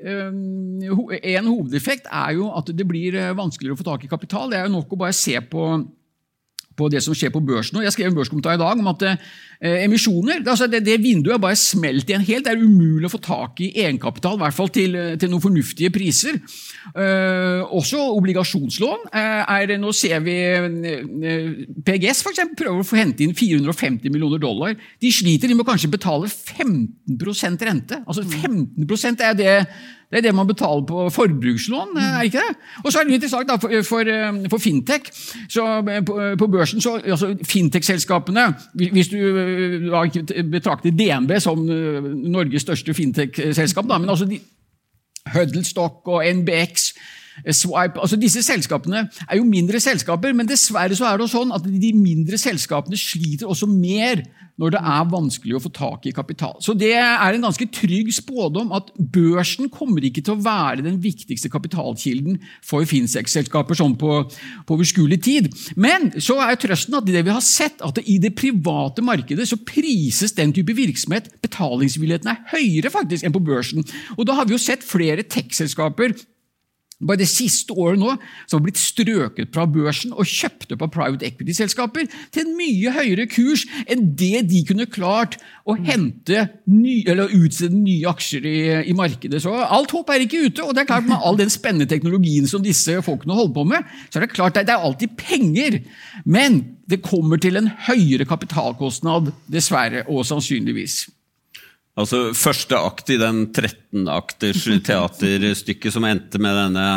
um, 0.00 0.80
En 1.20 1.50
hovedeffekt 1.50 2.08
er 2.08 2.38
jo 2.38 2.48
at 2.56 2.72
det 2.72 2.86
blir 2.88 3.18
vanskeligere 3.36 3.76
å 3.76 3.80
få 3.82 3.88
tak 3.90 4.06
i 4.06 4.10
kapital. 4.10 4.48
Det 4.48 4.62
er 4.62 4.64
jo 4.68 4.78
nok 4.78 4.96
å 4.96 5.00
bare 5.04 5.16
se 5.16 5.36
på, 5.44 5.66
på 6.78 6.88
det 6.88 7.02
som 7.04 7.16
skjer 7.16 7.34
på 7.34 7.44
børsen. 7.44 7.82
Jeg 7.84 7.92
skrev 7.92 8.08
en 8.08 8.16
børskommentar 8.16 8.56
i 8.56 8.62
dag 8.64 8.80
om 8.80 8.88
at 8.94 9.04
eh, 9.04 9.20
emisjoner. 9.60 10.44
Altså 10.46 10.68
det, 10.70 10.84
det, 10.86 11.00
vinduet 11.02 11.34
er 11.34 11.42
bare 11.42 11.58
smelt 11.58 12.08
igjen 12.08 12.26
helt. 12.26 12.46
Det 12.46 12.52
er 12.54 12.62
umulig 12.62 13.08
å 13.08 13.12
få 13.16 13.22
tak 13.22 13.62
i 13.64 13.72
egenkapital, 13.82 14.38
i 14.38 14.44
hvert 14.44 14.56
fall 14.56 14.70
til, 14.74 14.94
til 15.18 15.32
noen 15.32 15.42
fornuftige 15.42 15.90
priser. 15.94 16.38
Eh, 16.94 17.74
også 17.74 18.00
obligasjonslån. 18.16 19.08
Uh, 19.10 19.42
er, 19.58 19.74
nå 19.80 19.92
ser 19.96 20.22
vi 20.24 20.36
PGS 21.84 22.22
for 22.24 22.32
eksempel, 22.32 22.56
prøver 22.62 22.80
å 22.80 22.86
få 22.86 23.00
hente 23.00 23.26
inn 23.26 23.36
450 23.36 24.12
millioner 24.14 24.40
dollar. 24.42 24.78
De 25.02 25.12
sliter, 25.12 25.50
de 25.50 25.58
må 25.58 25.66
kanskje 25.68 25.92
betale 25.92 26.30
15% 26.30 27.68
rente. 27.68 28.02
Altså 28.06 28.24
15% 28.24 29.24
er 29.26 29.38
det 29.38 29.54
det 30.08 30.22
er 30.22 30.22
det 30.24 30.34
man 30.34 30.46
betaler 30.48 30.86
på 30.88 31.02
forbrukslån, 31.12 31.96
er 32.00 32.22
ikke 32.24 32.40
det? 32.40 32.54
Og 32.84 32.92
så 32.92 32.98
er 32.98 33.04
det 33.04 33.18
interessant 33.18 33.48
da, 33.48 33.58
for, 33.60 33.74
for, 33.84 34.10
for 34.48 34.58
fintech. 34.58 35.10
Så 35.52 35.64
på, 36.06 36.16
på 36.40 36.46
børsen 36.48 36.80
så, 36.80 36.94
altså 37.04 37.34
Fintech-selskapene 37.44 38.46
Hvis 38.72 39.08
du 39.12 39.18
betrakter 40.52 40.94
DNB 40.94 41.36
som 41.42 41.64
Norges 41.64 42.64
største 42.66 42.94
fintech-selskap, 42.94 43.88
men 43.90 44.08
altså 44.08 44.28
Huddlestock 45.34 46.08
og 46.08 46.24
NBX 46.24 46.92
Swipe, 47.46 48.00
altså 48.00 48.18
Disse 48.20 48.42
selskapene 48.42 49.06
er 49.28 49.38
jo 49.38 49.46
mindre 49.48 49.80
selskaper, 49.82 50.34
men 50.36 50.48
dessverre 50.48 50.96
så 50.98 51.08
er 51.08 51.20
det 51.20 51.30
sånn 51.32 51.54
at 51.54 51.66
de 51.68 51.92
mindre 51.96 52.38
selskapene 52.40 52.98
sliter 52.98 53.48
også 53.50 53.68
mer 53.70 54.24
når 54.58 54.74
det 54.74 54.80
er 54.90 55.10
vanskelig 55.12 55.56
å 55.56 55.62
få 55.62 55.70
tak 55.74 56.06
i 56.10 56.12
kapital. 56.14 56.56
Så 56.60 56.74
Det 56.74 56.90
er 56.98 57.34
en 57.34 57.46
ganske 57.46 57.66
trygg 57.74 58.10
spådom 58.14 58.72
at 58.74 58.90
børsen 58.98 59.70
kommer 59.70 60.02
ikke 60.04 60.24
til 60.26 60.34
å 60.34 60.42
være 60.42 60.82
den 60.82 60.98
viktigste 61.02 61.50
kapitalkilden 61.52 62.40
for 62.66 62.86
Finsex-selskaper 62.88 63.78
sånn 63.78 63.94
på, 63.98 64.24
på 64.66 64.78
overskuelig 64.78 65.20
tid. 65.22 65.50
Men 65.76 66.10
så 66.18 66.40
er 66.42 66.58
trøsten 66.58 66.98
at 66.98 67.06
det 67.06 67.22
vi 67.22 67.34
har 67.34 67.44
sett, 67.44 67.78
at 67.86 68.02
i 68.02 68.18
det 68.22 68.34
private 68.38 69.04
markedet 69.04 69.46
så 69.48 69.60
prises 69.62 70.34
den 70.34 70.54
type 70.56 70.74
virksomhet 70.74 71.30
Betalingsvilligheten 71.44 72.32
er 72.32 72.42
høyere 72.50 72.90
faktisk 72.92 73.26
enn 73.26 73.34
på 73.34 73.44
børsen. 73.44 73.86
Og 74.18 74.26
Da 74.26 74.34
har 74.34 74.48
vi 74.48 74.56
jo 74.56 74.60
sett 74.60 74.82
flere 74.84 75.22
tech-selskaper 75.22 76.16
bare 76.98 77.20
det 77.20 77.28
siste 77.30 77.74
året 77.78 78.00
nå 78.00 78.14
som 78.48 78.58
har 78.58 78.64
blitt 78.64 78.80
strøket 78.80 79.52
fra 79.54 79.66
børsen 79.70 80.14
og 80.14 80.26
kjøpt 80.26 80.72
opp 80.74 80.82
av 80.82 80.90
private 80.94 81.28
equity-selskaper 81.28 82.08
til 82.34 82.42
en 82.42 82.56
mye 82.58 82.94
høyere 82.96 83.28
kurs 83.30 83.62
enn 83.86 84.08
det 84.18 84.42
de 84.50 84.64
kunne 84.66 84.88
klart 84.90 85.36
å 85.68 85.76
hente 85.78 86.48
ny, 86.66 87.04
eller 87.06 87.34
utstede 87.36 87.78
nye 87.78 88.08
aksjer 88.10 88.48
i, 88.48 88.58
i, 88.90 88.96
markedet. 88.98 89.42
Så 89.44 89.52
alt 89.52 89.94
håp 89.94 90.10
er 90.10 90.24
ikke 90.24 90.48
ute. 90.48 90.64
og 90.64 90.74
det 90.74 90.82
er 90.82 90.90
klart 90.90 91.06
Med 91.08 91.22
all 91.22 91.38
den 91.38 91.52
spennende 91.52 91.86
teknologien 91.88 92.48
som 92.50 92.64
disse 92.64 92.98
folkene 93.06 93.36
holder 93.36 93.54
på 93.54 93.66
med, 93.68 93.92
så 94.08 94.18
er 94.18 94.26
det 94.26 94.34
klart 94.34 94.58
at 94.58 94.66
det 94.66 94.74
er 94.74 94.88
alltid 94.88 95.14
penger. 95.20 95.78
Men 96.24 96.60
det 96.90 97.02
kommer 97.04 97.38
til 97.40 97.60
en 97.60 97.70
høyere 97.88 98.26
kapitalkostnad, 98.28 99.30
dessverre 99.52 100.02
og 100.08 100.26
sannsynligvis. 100.26 101.04
Altså, 101.98 102.28
Første 102.36 102.78
akt 102.78 103.10
i 103.10 103.18
den 103.20 103.48
13-akters 103.50 104.64
teaterstykket 104.88 105.94
som 105.94 106.06
endte 106.08 106.40
med 106.42 106.56
denne 106.62 106.88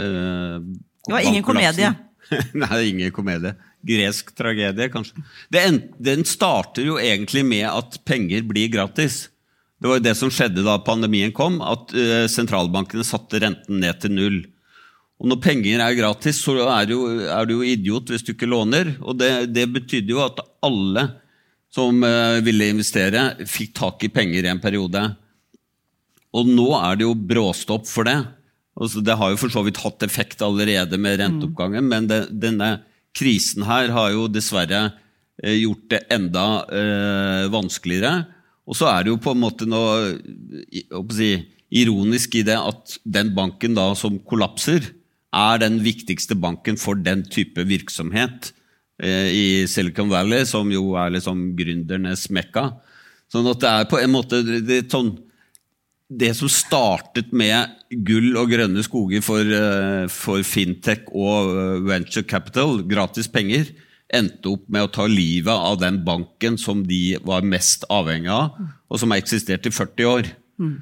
eh, 0.00 0.58
Det 1.06 1.14
var 1.14 1.28
ingen 1.28 1.46
komedie. 1.46 1.92
Nei, 2.64 2.82
ingen 2.90 3.14
komedie. 3.14 3.54
Gresk 3.86 4.32
tragedie, 4.34 4.88
kanskje. 4.90 5.22
En, 5.60 5.80
den 6.02 6.24
starter 6.26 6.86
jo 6.88 6.96
egentlig 6.98 7.44
med 7.46 7.68
at 7.68 8.00
penger 8.08 8.46
blir 8.48 8.72
gratis. 8.72 9.26
Det 9.76 9.90
var 9.90 10.00
jo 10.00 10.06
det 10.06 10.16
som 10.18 10.32
skjedde 10.32 10.64
da 10.66 10.78
pandemien 10.82 11.34
kom, 11.36 11.60
at 11.60 11.92
eh, 11.94 12.24
sentralbankene 12.32 13.04
satte 13.06 13.42
renten 13.44 13.82
ned 13.82 14.00
til 14.02 14.16
null. 14.16 14.40
Og 15.20 15.30
når 15.30 15.40
penger 15.44 15.80
er 15.80 15.96
gratis, 15.96 16.40
så 16.44 16.56
er 16.64 16.88
du 16.88 16.96
er 17.24 17.46
du 17.48 17.58
jo 17.58 17.64
idiot 17.64 18.10
hvis 18.12 18.24
du 18.24 18.34
ikke 18.34 18.48
låner. 18.48 18.96
Og 19.04 19.16
det, 19.20 19.30
det 19.52 19.68
betydde 19.72 20.12
jo 20.12 20.24
at 20.24 20.42
alle 20.64 21.06
som 21.76 22.02
eh, 22.06 22.40
ville 22.46 22.70
investere, 22.72 23.28
fikk 23.48 23.74
tak 23.76 24.06
i 24.06 24.12
penger 24.12 24.46
i 24.46 24.52
en 24.52 24.62
periode. 24.62 25.02
Og 26.36 26.48
nå 26.48 26.70
er 26.78 26.98
det 26.98 27.06
jo 27.06 27.14
bråstopp 27.16 27.86
for 27.88 28.08
det. 28.08 28.18
Altså, 28.76 29.00
det 29.04 29.16
har 29.16 29.32
jo 29.32 29.40
for 29.40 29.52
så 29.52 29.62
vidt 29.64 29.80
hatt 29.80 30.04
effekt 30.04 30.44
allerede 30.44 30.98
med 31.00 31.20
renteoppgangen, 31.22 31.84
mm. 31.86 31.92
men 31.92 32.08
det, 32.10 32.20
denne 32.32 32.70
krisen 33.16 33.64
her 33.64 33.88
har 33.94 34.12
jo 34.12 34.26
dessverre 34.28 34.82
eh, 35.42 35.56
gjort 35.62 35.86
det 35.92 36.02
enda 36.12 36.46
eh, 36.68 37.44
vanskeligere. 37.52 38.26
Og 38.66 38.76
så 38.76 38.90
er 38.90 39.04
det 39.04 39.14
jo 39.14 39.22
på 39.22 39.32
en 39.32 39.42
måte 39.44 39.68
noe 39.68 40.16
si, 41.14 41.30
ironisk 41.70 42.36
i 42.36 42.44
det 42.46 42.58
at 42.58 42.98
den 43.04 43.32
banken 43.36 43.76
da 43.78 43.92
som 43.98 44.18
kollapser, 44.28 44.92
er 45.36 45.58
den 45.60 45.80
viktigste 45.84 46.36
banken 46.38 46.78
for 46.80 46.96
den 46.96 47.24
type 47.28 47.60
virksomhet. 47.68 48.52
Eh, 48.96 49.28
i 49.28 49.46
Silicon 49.68 50.08
Valley, 50.08 50.46
som 50.48 50.70
jo 50.72 50.94
er 50.96 51.12
liksom 51.12 51.50
gründernes 51.58 52.30
mekka. 52.32 52.70
Sånn 53.28 53.48
at 53.50 53.60
det 53.60 53.72
er 53.72 53.88
på 53.90 53.98
en 54.00 54.12
måte 54.14 54.40
det, 54.46 54.86
sånn, 54.88 55.10
det 56.08 56.30
som 56.38 56.48
startet 56.48 57.34
med 57.36 57.74
gull 58.06 58.38
og 58.40 58.54
grønne 58.54 58.84
skoger 58.86 59.24
for, 59.24 59.42
eh, 59.42 60.06
for, 60.12 60.40
fintech 60.46 61.10
og 61.12 61.52
eh, 61.52 61.82
venture 61.90 62.24
capital, 62.24 62.80
gratis 62.88 63.28
penger, 63.28 63.68
endte 64.06 64.54
opp 64.54 64.64
med 64.70 64.86
å 64.86 64.92
ta 64.94 65.04
livet 65.10 65.52
av 65.52 65.80
den 65.82 66.00
banken 66.06 66.56
som 66.56 66.84
de 66.86 67.18
var 67.26 67.44
mest 67.44 67.84
avhengig 67.92 68.30
av, 68.32 68.54
og 68.88 69.02
som 69.02 69.12
har 69.12 69.20
eksistert 69.20 69.66
i 69.66 69.74
40 69.74 70.08
år. 70.08 70.30
Mm. 70.62 70.76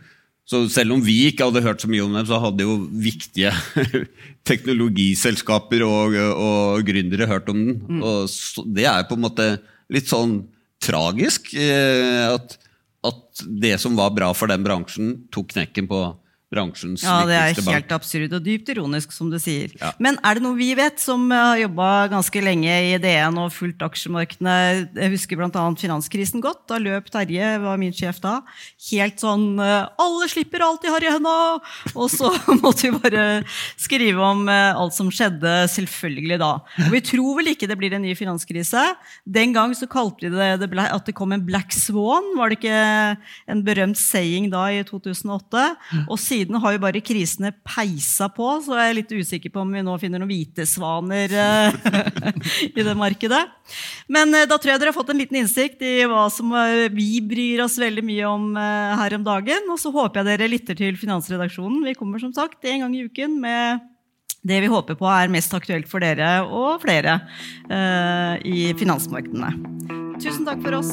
Så 0.44 0.66
selv 0.68 0.92
om 0.92 1.00
vi 1.00 1.30
ikke 1.30 1.46
hadde 1.48 1.62
hørt 1.64 1.80
så 1.80 1.88
mye 1.88 2.04
om 2.04 2.12
dem, 2.12 2.26
så 2.28 2.38
hadde 2.42 2.66
jo 2.66 2.76
viktige 2.92 3.52
teknologiselskaper 4.48 5.86
og, 5.86 6.18
og 6.20 6.84
gründere 6.84 7.28
hørt 7.30 7.48
om 7.52 7.62
den. 7.62 7.78
Mm. 7.88 8.02
Og 8.04 8.28
så, 8.32 8.64
det 8.76 8.84
er 8.90 9.06
på 9.08 9.16
en 9.16 9.24
måte 9.24 9.48
litt 9.92 10.10
sånn 10.10 10.42
tragisk 10.84 11.54
eh, 11.56 12.26
at, 12.28 12.58
at 13.08 13.44
det 13.64 13.78
som 13.80 13.96
var 13.96 14.12
bra 14.16 14.28
for 14.36 14.52
den 14.52 14.66
bransjen, 14.66 15.14
tok 15.32 15.54
knekken 15.54 15.88
på 15.88 16.02
bransjens 16.54 17.04
ja, 17.04 17.20
viktigste 17.24 17.28
bank. 17.28 17.28
Ja, 17.28 17.58
det 17.58 17.64
er 17.64 17.78
helt 17.78 17.94
absurd 17.98 18.36
og 18.38 18.46
dypt 18.46 18.72
ironisk, 18.74 19.14
som 19.14 19.30
du 19.32 19.38
sier. 19.42 19.74
Ja. 19.80 19.92
Men 20.02 20.18
er 20.24 20.38
det 20.38 20.44
noe 20.46 20.58
vi 20.58 20.70
vet, 20.78 21.00
som 21.02 21.26
har 21.34 21.58
jobba 21.60 21.90
ganske 22.12 22.44
lenge 22.44 22.74
i 22.90 22.94
DN 23.02 23.38
og 23.42 23.52
fulgt 23.54 23.82
aksjemarkedene? 23.84 24.56
Jeg 24.94 25.14
husker 25.14 25.40
bl.a. 25.40 25.64
finanskrisen 25.80 26.44
godt. 26.44 26.64
Da 26.70 26.80
løp 26.82 27.10
Terje, 27.12 27.54
var 27.62 27.80
min 27.80 27.94
sjef 27.94 28.20
da, 28.24 28.38
helt 28.90 29.20
sånn 29.20 29.58
eh, 29.62 29.86
Alle 30.00 30.28
slipper 30.30 30.64
alt 30.64 30.84
de 30.84 30.92
har 30.92 31.04
i 31.04 31.10
henda! 31.12 31.34
Og 31.94 32.08
så 32.12 32.30
måtte 32.62 32.88
vi 32.88 32.92
bare 32.96 33.24
skrive 33.80 34.22
om 34.24 34.48
eh, 34.50 34.72
alt 34.74 34.96
som 34.96 35.10
skjedde, 35.12 35.52
selvfølgelig 35.72 36.40
da. 36.42 36.52
Og 36.86 36.92
vi 36.94 37.02
tror 37.04 37.40
vel 37.40 37.52
ikke 37.54 37.68
det 37.70 37.78
blir 37.80 37.96
en 37.96 38.04
ny 38.04 38.14
finanskrise. 38.18 38.82
Den 39.24 39.54
gang 39.56 39.74
så 39.76 39.88
kalte 39.90 40.28
vi 40.28 40.32
det, 40.34 40.58
det 40.62 40.70
at 40.84 41.06
det 41.08 41.16
kom 41.16 41.34
en 41.34 41.44
black 41.46 41.74
swan. 41.74 42.34
Var 42.38 42.50
det 42.50 42.60
ikke 42.60 42.80
en 43.50 43.64
berømt 43.66 44.00
saying 44.00 44.50
da 44.52 44.66
i 44.72 44.82
2008? 44.86 45.64
Og 46.04 46.18
siden 46.20 46.43
siden 46.44 46.60
har 46.60 46.74
jo 46.74 46.82
bare 46.82 47.02
krisene 47.04 47.52
peisa 47.64 48.28
på, 48.32 48.46
så 48.64 48.76
jeg 48.76 48.90
er 48.90 48.98
litt 48.98 49.12
usikker 49.12 49.52
på 49.52 49.62
om 49.62 49.72
vi 49.72 49.82
nå 49.84 49.94
finner 50.00 50.20
noen 50.20 50.30
hvite 50.30 50.66
svaner 50.68 51.32
eh, 51.32 51.76
i 52.78 52.84
det 52.84 52.94
markedet. 52.98 53.40
Men 54.12 54.34
eh, 54.34 54.46
da 54.48 54.58
tror 54.58 54.74
jeg 54.74 54.82
dere 54.82 54.92
har 54.92 54.98
fått 54.98 55.14
en 55.14 55.20
liten 55.20 55.40
innsikt 55.40 55.82
i 55.84 56.04
hva 56.10 56.26
som 56.32 56.52
eh, 56.58 56.90
vi 56.92 57.22
bryr 57.24 57.64
oss 57.64 57.78
veldig 57.80 58.04
mye 58.04 58.28
om 58.28 58.52
her 58.54 59.16
om 59.16 59.24
dagen. 59.24 59.72
Og 59.72 59.80
så 59.80 59.92
håper 59.94 60.20
jeg 60.20 60.30
dere 60.32 60.50
lytter 60.50 60.78
til 60.78 61.00
Finansredaksjonen. 61.00 61.84
Vi 61.88 61.96
kommer 61.98 62.22
som 62.22 62.34
sagt 62.36 62.64
en 62.68 62.84
gang 62.84 62.96
i 62.96 63.04
uken 63.08 63.40
med 63.42 63.90
det 64.44 64.60
vi 64.60 64.68
håper 64.68 64.98
på 65.00 65.08
er 65.08 65.32
mest 65.32 65.54
aktuelt 65.56 65.88
for 65.88 66.04
dere 66.04 66.42
og 66.44 66.82
flere 66.84 67.16
i 68.44 68.68
finansmarkedene. 68.76 69.54
Tusen 70.20 70.44
takk 70.44 70.60
for 70.66 70.82
oss. 70.82 70.92